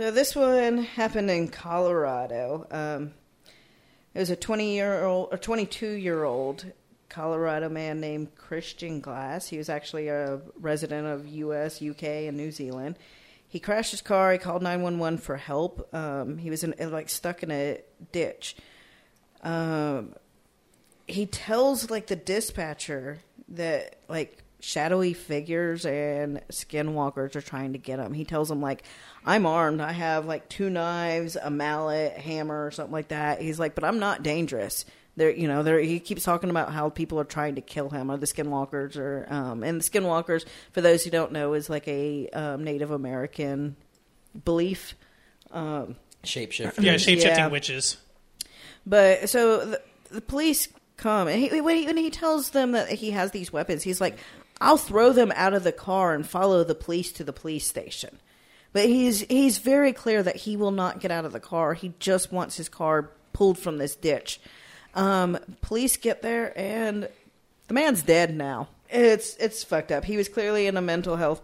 [0.00, 2.66] So this one happened in Colorado.
[2.70, 3.12] Um,
[4.14, 6.64] it was a 20 year old or 22 year old
[7.10, 9.46] Colorado man named Christian Glass.
[9.48, 12.96] He was actually a resident of U.S., U.K., and New Zealand.
[13.46, 14.32] He crashed his car.
[14.32, 15.94] He called 911 for help.
[15.94, 18.56] Um, he was in, like stuck in a ditch.
[19.42, 20.14] Um,
[21.06, 27.98] he tells like the dispatcher that like shadowy figures and skinwalkers are trying to get
[27.98, 28.12] him.
[28.14, 28.82] He tells them like,
[29.24, 29.80] "I'm armed.
[29.80, 33.84] I have like two knives, a mallet, hammer, or something like that." He's like, "But
[33.84, 34.84] I'm not dangerous."
[35.16, 35.80] There, you know, there.
[35.80, 39.26] He keeps talking about how people are trying to kill him, or the skinwalkers, or
[39.28, 43.76] um, and the skinwalkers, for those who don't know, is like a um, Native American
[44.44, 44.94] belief.
[45.50, 46.82] Um, Shapeshifter.
[46.82, 47.48] Yeah, shape shifting Yeah.
[47.48, 47.96] witches.
[48.86, 52.90] but so the, the police come and he, when, he, when he tells them that
[52.90, 54.18] he has these weapons, he's like,
[54.60, 58.18] "I'll throw them out of the car and follow the police to the police station."
[58.72, 61.74] But he's he's very clear that he will not get out of the car.
[61.74, 64.40] He just wants his car pulled from this ditch.
[64.94, 67.08] Um, police get there and
[67.68, 68.68] the man's dead now.
[68.88, 70.04] It's it's fucked up.
[70.04, 71.40] He was clearly in a mental health.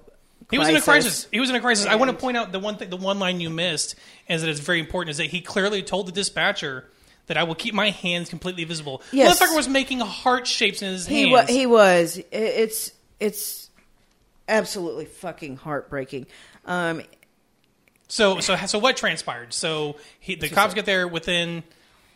[0.51, 1.27] He was in a crisis.
[1.33, 1.87] He was in a crisis.
[1.87, 3.97] I want to point out the one thing, the one line you missed,
[4.29, 6.89] is that it's very important, is that he clearly told the dispatcher
[7.27, 9.03] that I will keep my hands completely visible.
[9.11, 9.39] Yes.
[9.39, 11.33] The motherfucker was making heart shapes in his He hands.
[11.33, 11.49] was.
[11.49, 12.21] He was.
[12.31, 13.71] It's it's
[14.49, 16.27] absolutely fucking heartbreaking.
[16.65, 17.03] Um,
[18.09, 19.53] so, so, so what transpired?
[19.53, 21.65] So he, the cops get there within.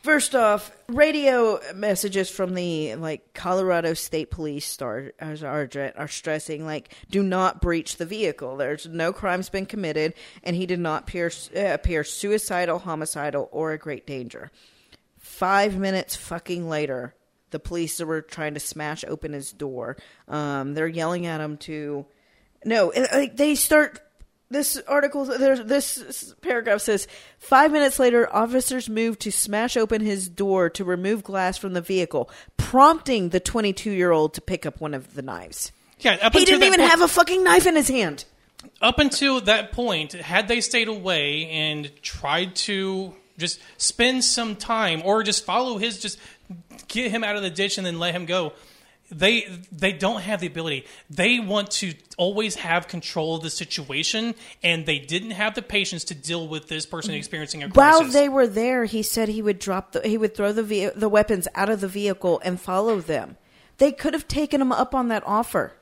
[0.03, 6.65] First off, radio messages from the like Colorado State Police start are, are are stressing
[6.65, 8.57] like do not breach the vehicle.
[8.57, 13.73] There's no crimes been committed, and he did not appear uh, appear suicidal, homicidal, or
[13.73, 14.51] a great danger.
[15.19, 17.15] Five minutes fucking later,
[17.51, 19.97] the police were trying to smash open his door.
[20.29, 22.07] Um, they're yelling at him to
[22.65, 22.93] no.
[23.13, 24.01] Like they start
[24.51, 25.25] this article.
[25.25, 27.07] There's this paragraph says
[27.39, 31.81] five minutes later, officers moved to smash open his door to remove glass from the
[31.81, 35.73] vehicle, prompting the 22 year old to pick up one of the knives.
[36.01, 38.25] Yeah, up He didn't even point- have a fucking knife in his hand.
[38.83, 45.01] up until that point, had they stayed away and tried to just spend some time
[45.05, 46.19] or just follow his, just
[46.89, 48.53] get him out of the ditch and then let him go,
[49.11, 50.87] they they don't have the ability.
[51.09, 56.05] They want to always have control of the situation, and they didn't have the patience
[56.05, 58.01] to deal with this person experiencing a crisis.
[58.01, 60.91] While they were there, he said he would drop the he would throw the ve-
[60.95, 63.37] the weapons out of the vehicle and follow them.
[63.79, 65.73] They could have taken him up on that offer.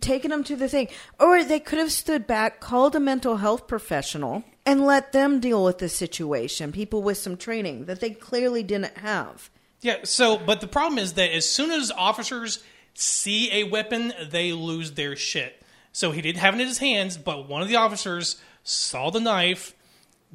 [0.00, 0.88] Taken him to the thing.
[1.18, 5.64] Or they could have stood back, called a mental health professional, and let them deal
[5.64, 6.70] with the situation.
[6.72, 9.50] People with some training that they clearly didn't have.
[9.80, 12.62] Yeah, so but the problem is that as soon as officers
[12.94, 15.62] see a weapon, they lose their shit.
[15.92, 19.20] So he didn't have it in his hands, but one of the officers saw the
[19.20, 19.74] knife,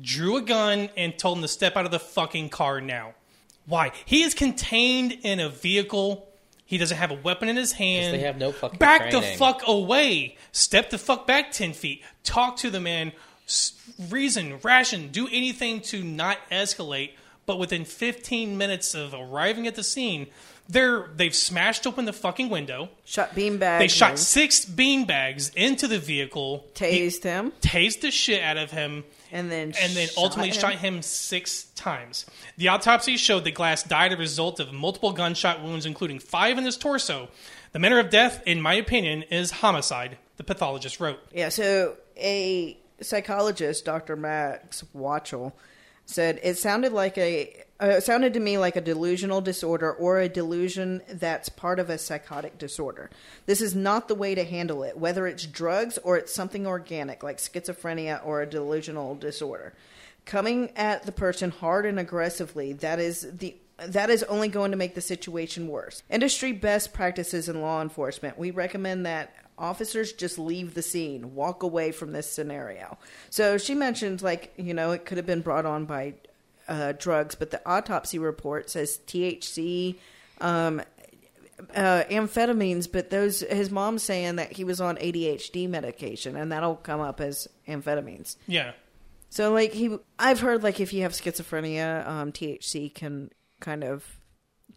[0.02, 3.14] drew a gun, and told him to step out of the fucking car now.
[3.66, 3.92] Why?
[4.06, 6.28] He is contained in a vehicle.
[6.66, 8.14] He doesn't have a weapon in his hand.
[8.14, 10.38] they have no fucking Back the fuck away.
[10.52, 12.04] Step the fuck back 10 feet.
[12.24, 13.12] Talk to the man.
[14.10, 17.12] Reason, ration, do anything to not escalate.
[17.46, 20.28] But within 15 minutes of arriving at the scene,
[20.70, 22.90] they're, they've smashed open the fucking window.
[23.04, 23.80] Shot beanbags.
[23.80, 26.66] They shot six beanbags into the vehicle.
[26.76, 30.56] He tased him, tased the shit out of him and then and then ultimately him.
[30.56, 32.26] shot him six times.
[32.58, 36.64] The autopsy showed that Glass died a result of multiple gunshot wounds, including five in
[36.64, 37.28] his torso.
[37.74, 41.20] The manner of death, in my opinion, is homicide, the pathologist wrote.
[41.34, 44.16] Yeah, so a psychologist, Dr.
[44.16, 45.56] Max Wachtel,
[46.06, 50.20] said it sounded like a uh, it sounded to me like a delusional disorder or
[50.20, 53.10] a delusion that's part of a psychotic disorder.
[53.46, 57.24] This is not the way to handle it, whether it's drugs or it's something organic
[57.24, 59.74] like schizophrenia or a delusional disorder.
[60.26, 64.78] Coming at the person hard and aggressively, that is the that is only going to
[64.78, 66.04] make the situation worse.
[66.10, 68.38] Industry best practices in law enforcement.
[68.38, 72.98] We recommend that officers just leave the scene, walk away from this scenario.
[73.30, 76.16] So she mentioned, like, you know, it could have been brought on by
[76.68, 79.96] uh, drugs, but the autopsy report says THC,
[80.42, 80.82] um,
[81.76, 86.76] uh, amphetamines, but those his mom's saying that he was on ADHD medication, and that'll
[86.76, 88.36] come up as amphetamines.
[88.48, 88.74] Yeah.
[89.30, 94.20] So like he, I've heard like if you have schizophrenia, um, THC can kind of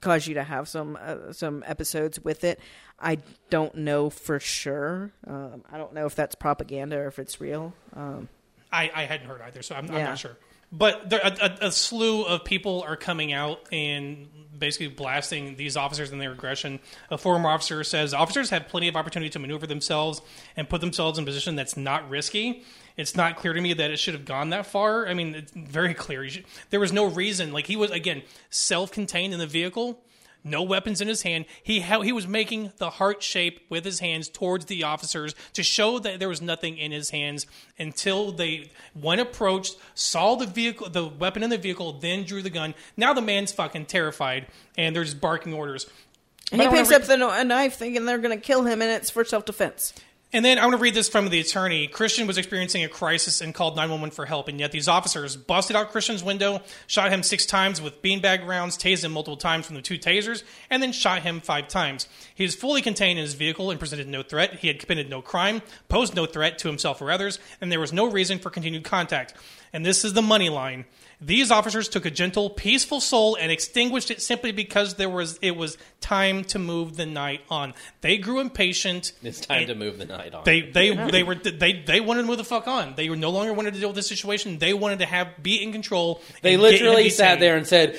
[0.00, 2.60] cause you to have some uh, some episodes with it.
[2.98, 3.18] I
[3.50, 5.12] don't know for sure.
[5.26, 7.74] Um, I don't know if that's propaganda or if it's real.
[7.94, 8.28] Um,
[8.72, 10.36] I, I hadn't heard either, so I'm, I'm not sure.
[10.72, 14.28] But there, a, a, a slew of people are coming out and
[14.58, 16.80] basically blasting these officers and their aggression.
[17.10, 20.20] A former officer says officers have plenty of opportunity to maneuver themselves
[20.56, 22.64] and put themselves in a position that's not risky.
[22.96, 25.06] It's not clear to me that it should have gone that far.
[25.06, 26.28] I mean, it's very clear.
[26.28, 27.52] Should, there was no reason.
[27.52, 30.00] Like he was again self-contained in the vehicle
[30.46, 31.44] no weapons in his hand.
[31.62, 35.62] He ha- he was making the heart shape with his hands towards the officers to
[35.62, 37.46] show that there was nothing in his hands
[37.78, 42.50] until they one approached, saw the vehicle, the weapon in the vehicle, then drew the
[42.50, 42.74] gun.
[42.96, 44.46] Now the man's fucking terrified
[44.78, 45.90] and they're just barking orders.
[46.52, 48.80] and But he picks re- up the a knife, thinking they're going to kill him,
[48.80, 49.92] and it's for self defense.
[50.36, 51.86] And then I want to read this from the attorney.
[51.86, 55.74] Christian was experiencing a crisis and called 911 for help, and yet these officers busted
[55.74, 59.76] out Christian's window, shot him six times with beanbag rounds, tased him multiple times from
[59.76, 62.06] the two tasers, and then shot him five times.
[62.34, 64.56] He was fully contained in his vehicle and presented no threat.
[64.56, 67.94] He had committed no crime, posed no threat to himself or others, and there was
[67.94, 69.32] no reason for continued contact.
[69.72, 70.84] And this is the money line.
[71.18, 75.56] These officers took a gentle, peaceful soul and extinguished it simply because there was it
[75.56, 77.72] was time to move the night on.
[78.02, 79.12] They grew impatient.
[79.22, 80.44] It's time and- to move the night on.
[80.44, 82.94] they they they were they they wanted to move the fuck on.
[82.96, 84.58] They were no longer wanted to deal with this situation.
[84.58, 86.20] They wanted to have be in control.
[86.42, 87.12] They and get him literally detained.
[87.14, 87.98] sat there and said,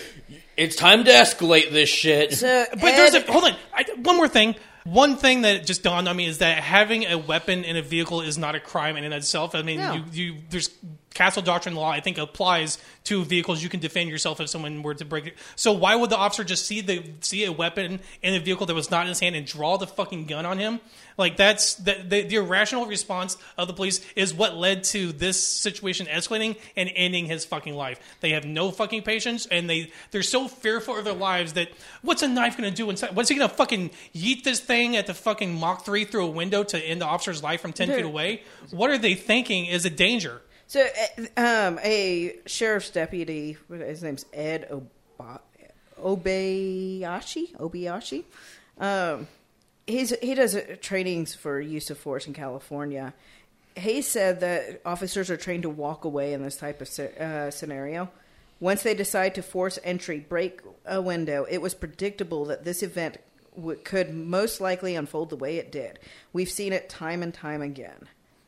[0.56, 3.56] "It's time to escalate this shit." So, But there's a hold on.
[3.74, 4.54] I, one more thing.
[4.84, 8.22] One thing that just dawned on me is that having a weapon in a vehicle
[8.22, 9.54] is not a crime in and of itself.
[9.54, 9.94] I mean, No.
[9.96, 10.70] you, you there's
[11.18, 11.90] castle doctrine law.
[11.90, 13.64] I think applies to vehicles.
[13.64, 15.34] You can defend yourself if someone were to break it.
[15.56, 18.76] So why would the officer just see the see a weapon in a vehicle that
[18.76, 20.80] was not in his hand and draw the fucking gun on him?
[21.18, 25.42] Like that's the, the, the irrational response of the police is what led to this
[25.42, 28.00] situation escalating and ending his fucking life.
[28.22, 31.70] They have no fucking patience and they they're so fearful of their lives that
[32.04, 33.16] what's a knife going to do inside?
[33.16, 36.30] What's he going to fucking yeet this thing at the fucking Mach three through a
[36.30, 38.44] window to end the officer's life from ten feet away?
[38.70, 40.42] What are they thinking is a danger?
[40.68, 45.40] So, uh, um, a sheriff's deputy, his name's Ed Oba-
[46.02, 47.56] Obayashi.
[47.56, 48.24] Obayashi.
[48.78, 49.28] Um,
[49.88, 53.14] he's he does trainings for use of force in California.
[53.76, 58.10] He said that officers are trained to walk away in this type of uh, scenario.
[58.60, 63.18] Once they decide to force entry, break a window, it was predictable that this event
[63.56, 66.00] w- could most likely unfold the way it did.
[66.34, 68.08] We've seen it time and time again.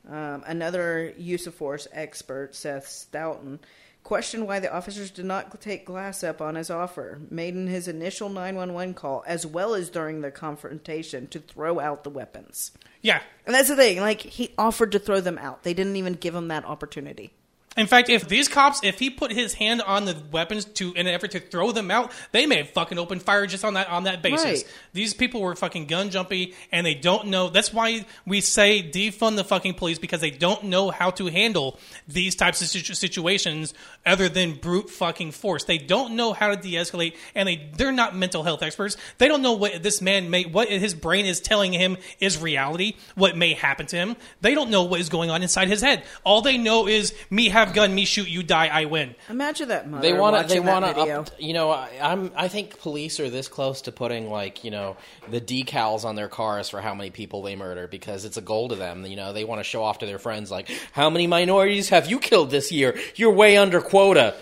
[0.10, 3.60] Um, another use of force expert, Seth Stoughton,
[4.04, 7.88] questioned why the officers did not take Glass up on his offer, made in his
[7.88, 12.72] initial 911 call, as well as during the confrontation, to throw out the weapons.
[13.02, 13.22] Yeah.
[13.46, 15.64] And that's the thing, like, he offered to throw them out.
[15.64, 17.32] They didn't even give him that opportunity.
[17.80, 21.08] In fact, if these cops, if he put his hand on the weapons to in
[21.08, 23.88] an effort to throw them out, they may have fucking opened fire just on that
[23.88, 24.44] on that basis.
[24.44, 24.74] Right.
[24.92, 27.50] These people were fucking gun jumpy, and they don't know.
[27.50, 31.80] That's why we say defund the fucking police because they don't know how to handle
[32.06, 33.74] these types of situ- situations
[34.06, 35.64] other than brute fucking force.
[35.64, 38.98] They don't know how to de-escalate, and they they're not mental health experts.
[39.20, 42.96] They don't know what this man may what his brain is telling him is reality,
[43.16, 44.18] what may happen to him.
[44.42, 46.04] They don't know what is going on inside his head.
[46.26, 49.16] All they know is me have gun, me shoot, you die, I win.
[49.30, 50.54] Imagine that mother they want to.
[50.54, 51.26] They want to.
[51.40, 52.32] You know, I, I'm.
[52.36, 54.98] I think police are this close to putting like you know
[55.30, 58.70] the decals on their cars for how many people they murder because it's a goal
[58.70, 59.06] to them.
[59.06, 62.08] You know, they want to show off to their friends like how many minorities have
[62.10, 62.98] you killed this year?
[63.16, 64.36] You're way under quota.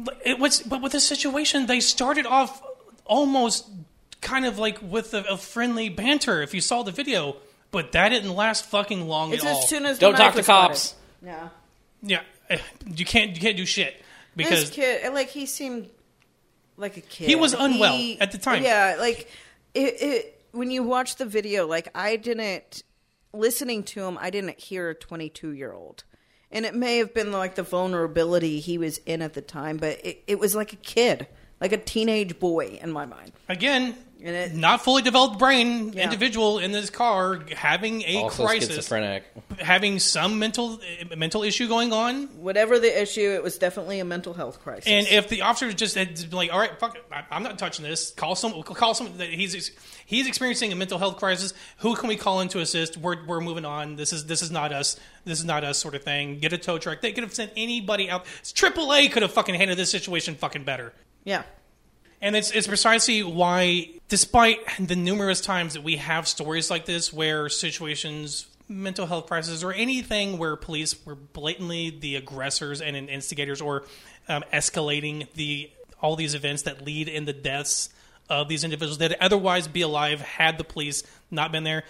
[0.00, 2.62] But it was, but with the situation, they started off
[3.04, 3.68] almost
[4.20, 6.40] kind of like with a, a friendly banter.
[6.42, 7.36] If you saw the video,
[7.70, 9.58] but that didn't last fucking long It's at all.
[9.62, 10.80] as soon as the Don't talk to cops.
[10.80, 10.98] spotted.
[11.26, 11.48] Yeah.
[12.02, 12.20] yeah,
[12.86, 14.02] you can't you can't do shit
[14.36, 15.88] because this kid, like he seemed
[16.76, 17.28] like a kid.
[17.28, 18.62] He was unwell at the time.
[18.62, 19.30] Yeah, like
[19.74, 20.44] it, it.
[20.52, 22.82] When you watch the video, like I didn't
[23.32, 26.04] listening to him, I didn't hear a 22 year old,
[26.50, 30.04] and it may have been like the vulnerability he was in at the time, but
[30.04, 31.26] it, it was like a kid,
[31.60, 33.32] like a teenage boy in my mind.
[33.48, 36.02] again, And it, not fully developed brain Yeah.
[36.02, 39.22] individual in this car having a Also crisis, schizophrenic.
[39.60, 40.80] having some mental
[41.16, 42.26] mental issue going on.
[42.40, 44.88] whatever the issue, it was definitely a mental health crisis.
[44.88, 47.58] And if the officer just had been like, "All right, fuck it, I- I'm not
[47.60, 49.16] touching this," call some, call some.
[49.18, 49.70] that He's
[50.04, 51.54] he's experiencing a mental health crisis.
[51.78, 52.96] Who can we call in to assist?
[52.96, 53.94] We're we're moving on.
[53.94, 54.96] This is this is not us.
[55.26, 56.40] This is not us, sort of thing.
[56.40, 57.02] Get a tow truck.
[57.02, 58.24] They could have sent anybody out.
[58.42, 60.92] AAA could have fucking handled this situation fucking better.
[61.24, 61.42] yeah,
[62.20, 67.12] And it's it's precisely why, despite the numerous times that we have stories like this,
[67.12, 73.60] where situations, mental health crises, or anything where police were blatantly the aggressors and instigators,
[73.60, 73.84] or
[74.28, 75.70] um, escalating the
[76.00, 77.90] all these events that lead in the deaths
[78.28, 81.84] of these individuals that otherwise be alive had the police not been there.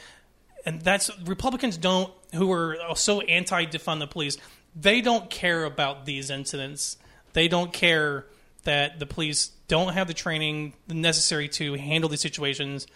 [0.65, 4.37] And that's Republicans don't who are so anti defund the police.
[4.77, 6.97] They don't care about these incidents.
[7.33, 8.27] They don't care
[8.65, 12.87] that the police don't have the training necessary to handle these situations.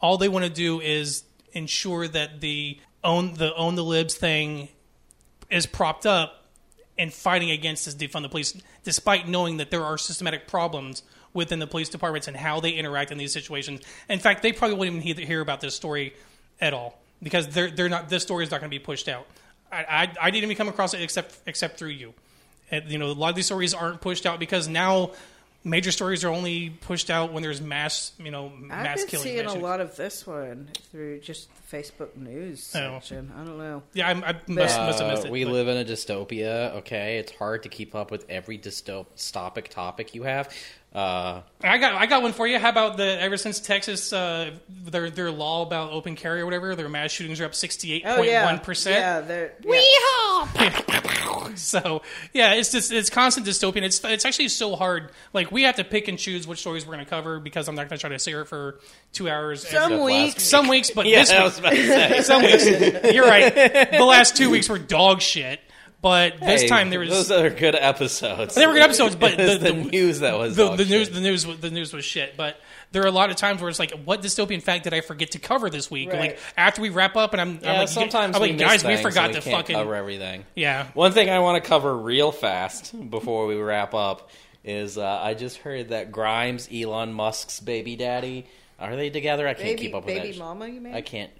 [0.00, 4.68] All they want to do is ensure that the own the own the libs thing
[5.50, 6.44] is propped up
[6.98, 11.02] and fighting against this defund the police, despite knowing that there are systematic problems
[11.32, 13.80] within the police departments and how they interact in these situations.
[14.08, 16.14] In fact, they probably wouldn't even hear about this story
[16.60, 18.08] at all because they're they're not.
[18.08, 19.26] This story is not going to be pushed out.
[19.70, 22.14] I, I I didn't even come across it except except through you.
[22.70, 25.10] And, you know, a lot of these stories aren't pushed out because now
[25.62, 29.24] major stories are only pushed out when there's mass, you know, I've mass been killing.
[29.26, 29.62] seeing a issues.
[29.62, 32.78] lot of this one through just the Facebook news Oh.
[32.94, 33.30] section.
[33.36, 33.82] I don't know.
[33.92, 35.30] Yeah, I, I must, must have missed Uh, it.
[35.32, 36.74] we but- live in a dystopia.
[36.76, 40.54] Okay, it's hard to keep up with every dystopic topic you have.
[40.92, 42.58] Uh, I got I got one for you.
[42.58, 46.74] How about the ever since Texas uh, their their law about open carry or whatever,
[46.74, 48.96] their mass shootings are up sixty eight Oh point yeah, one percent.
[48.98, 50.76] Yeah, they're yeah.
[51.56, 52.02] So
[52.32, 53.82] yeah, it's just it's constant dystopian.
[53.82, 55.10] It's it's actually so hard.
[55.32, 57.74] Like we have to pick and choose which stories we're going to cover because I'm
[57.74, 58.80] not going to try to sit here for
[59.12, 59.66] two hours.
[59.68, 62.22] Some every- weeks, some weeks, but yeah, this I week, was about to say.
[62.22, 62.66] some weeks.
[63.14, 63.52] You're right.
[63.90, 65.60] The last two weeks were dog shit,
[66.02, 68.54] but this Hey, time there was those are good episodes.
[68.54, 71.14] they were good episodes, but It's the, the, news that was the, the news shit.
[71.14, 72.60] the news was- the news was shit but
[72.92, 75.32] there are a lot of times where it's like what dystopian fact did i forget
[75.32, 76.18] to cover this week Right.
[76.20, 78.96] like after we wrap up and i'm, I'm like sometimes i'm like miss guys we
[78.96, 80.44] forgot so we to can't fucking cover everything.
[80.54, 84.30] yeah One thing I want to cover real fast before we wrap up
[84.64, 88.46] is uh, I just heard that Grimes, Elon Musk's baby daddy,
[88.78, 89.48] are they together?
[89.48, 90.38] I can't baby, keep up with baby that.
[90.38, 90.68] mama.
[90.68, 90.94] You mean?
[90.94, 91.30] I can't.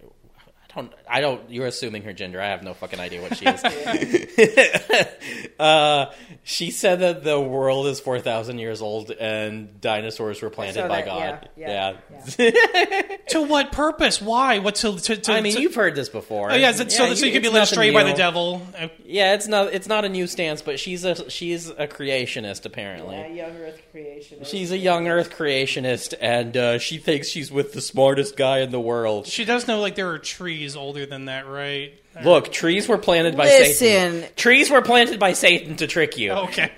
[0.71, 0.93] I don't.
[1.09, 1.51] I don't.
[1.51, 2.41] You're assuming her gender.
[2.41, 3.63] I have no fucking idea what she is.
[5.59, 6.07] uh,
[6.43, 10.89] she said that the world is four thousand years old and dinosaurs were planted saw
[10.89, 11.49] by that, God.
[11.57, 11.97] yeah,
[12.39, 16.09] yeah, to what purpose why what to, to, to I mean, to- you've heard this
[16.09, 16.53] before.
[16.53, 18.63] oh yeah, so, so, so you can be led it's astray nothing by the devil
[18.79, 19.73] Uh, Yeah, it's not.
[19.73, 23.17] It's not a new stance, but she's a she's a creationist apparently.
[23.17, 24.45] Yeah, young Earth creation.
[24.45, 28.71] She's a young Earth creationist, and uh, she thinks she's with the smartest guy in
[28.71, 29.27] the world.
[29.27, 33.37] she does know like there are trees older than that right Look, trees were planted
[33.37, 33.75] by Listen.
[33.75, 34.25] Satan.
[34.35, 36.33] Trees were planted by Satan to trick you.
[36.33, 36.73] okay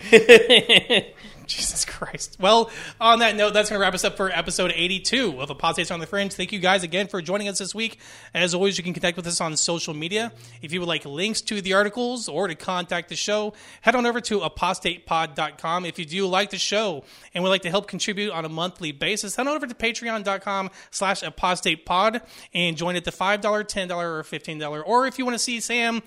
[1.47, 2.37] Jesus Christ.
[2.41, 2.71] Well,
[3.01, 6.01] on that note, that's going to wrap us up for episode 82 of Apostates on
[6.01, 6.33] the Fringe.
[6.33, 7.99] Thank you guys again for joining us this week.
[8.35, 10.33] As always, you can connect with us on social media.
[10.63, 14.07] If you would like links to the articles or to contact the show, head on
[14.07, 15.85] over to apostatepod.com.
[15.85, 17.05] If you do like the show
[17.35, 20.71] and would like to help contribute on a monthly basis, head on over to patreon.com
[20.91, 22.23] slash apostatepod
[22.55, 24.83] and join at the $5, $10, or $15.
[24.87, 26.03] Or if you want to see Sam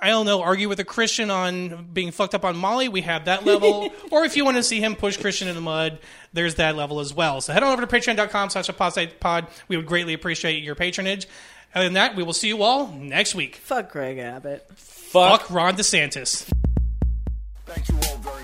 [0.00, 3.26] I don't know, argue with a Christian on being fucked up on Molly, we have
[3.26, 3.90] that level.
[4.10, 5.98] or if you want to see him push Christian in the mud,
[6.32, 7.40] there's that level as well.
[7.40, 9.46] So head on over to patreon.com slash apostate pod.
[9.68, 11.26] We would greatly appreciate your patronage.
[11.74, 13.56] Other than that, we will see you all next week.
[13.56, 14.66] Fuck Greg Abbott.
[14.74, 15.42] Fuck.
[15.42, 16.50] Fuck Ron DeSantis.
[17.66, 18.39] Thank you all very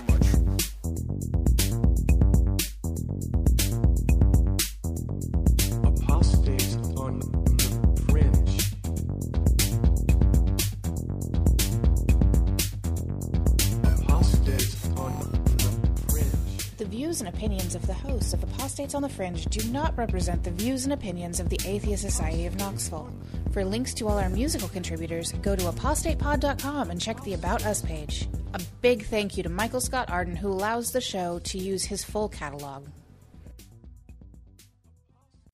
[16.77, 20.43] The views and opinions of the hosts of Apostates on the Fringe do not represent
[20.43, 23.11] the views and opinions of the Atheist Society of Knoxville.
[23.51, 27.81] For links to all our musical contributors, go to apostatepod.com and check the About Us
[27.81, 28.29] page.
[28.53, 32.03] A big thank you to Michael Scott Arden, who allows the show to use his
[32.03, 32.85] full catalog.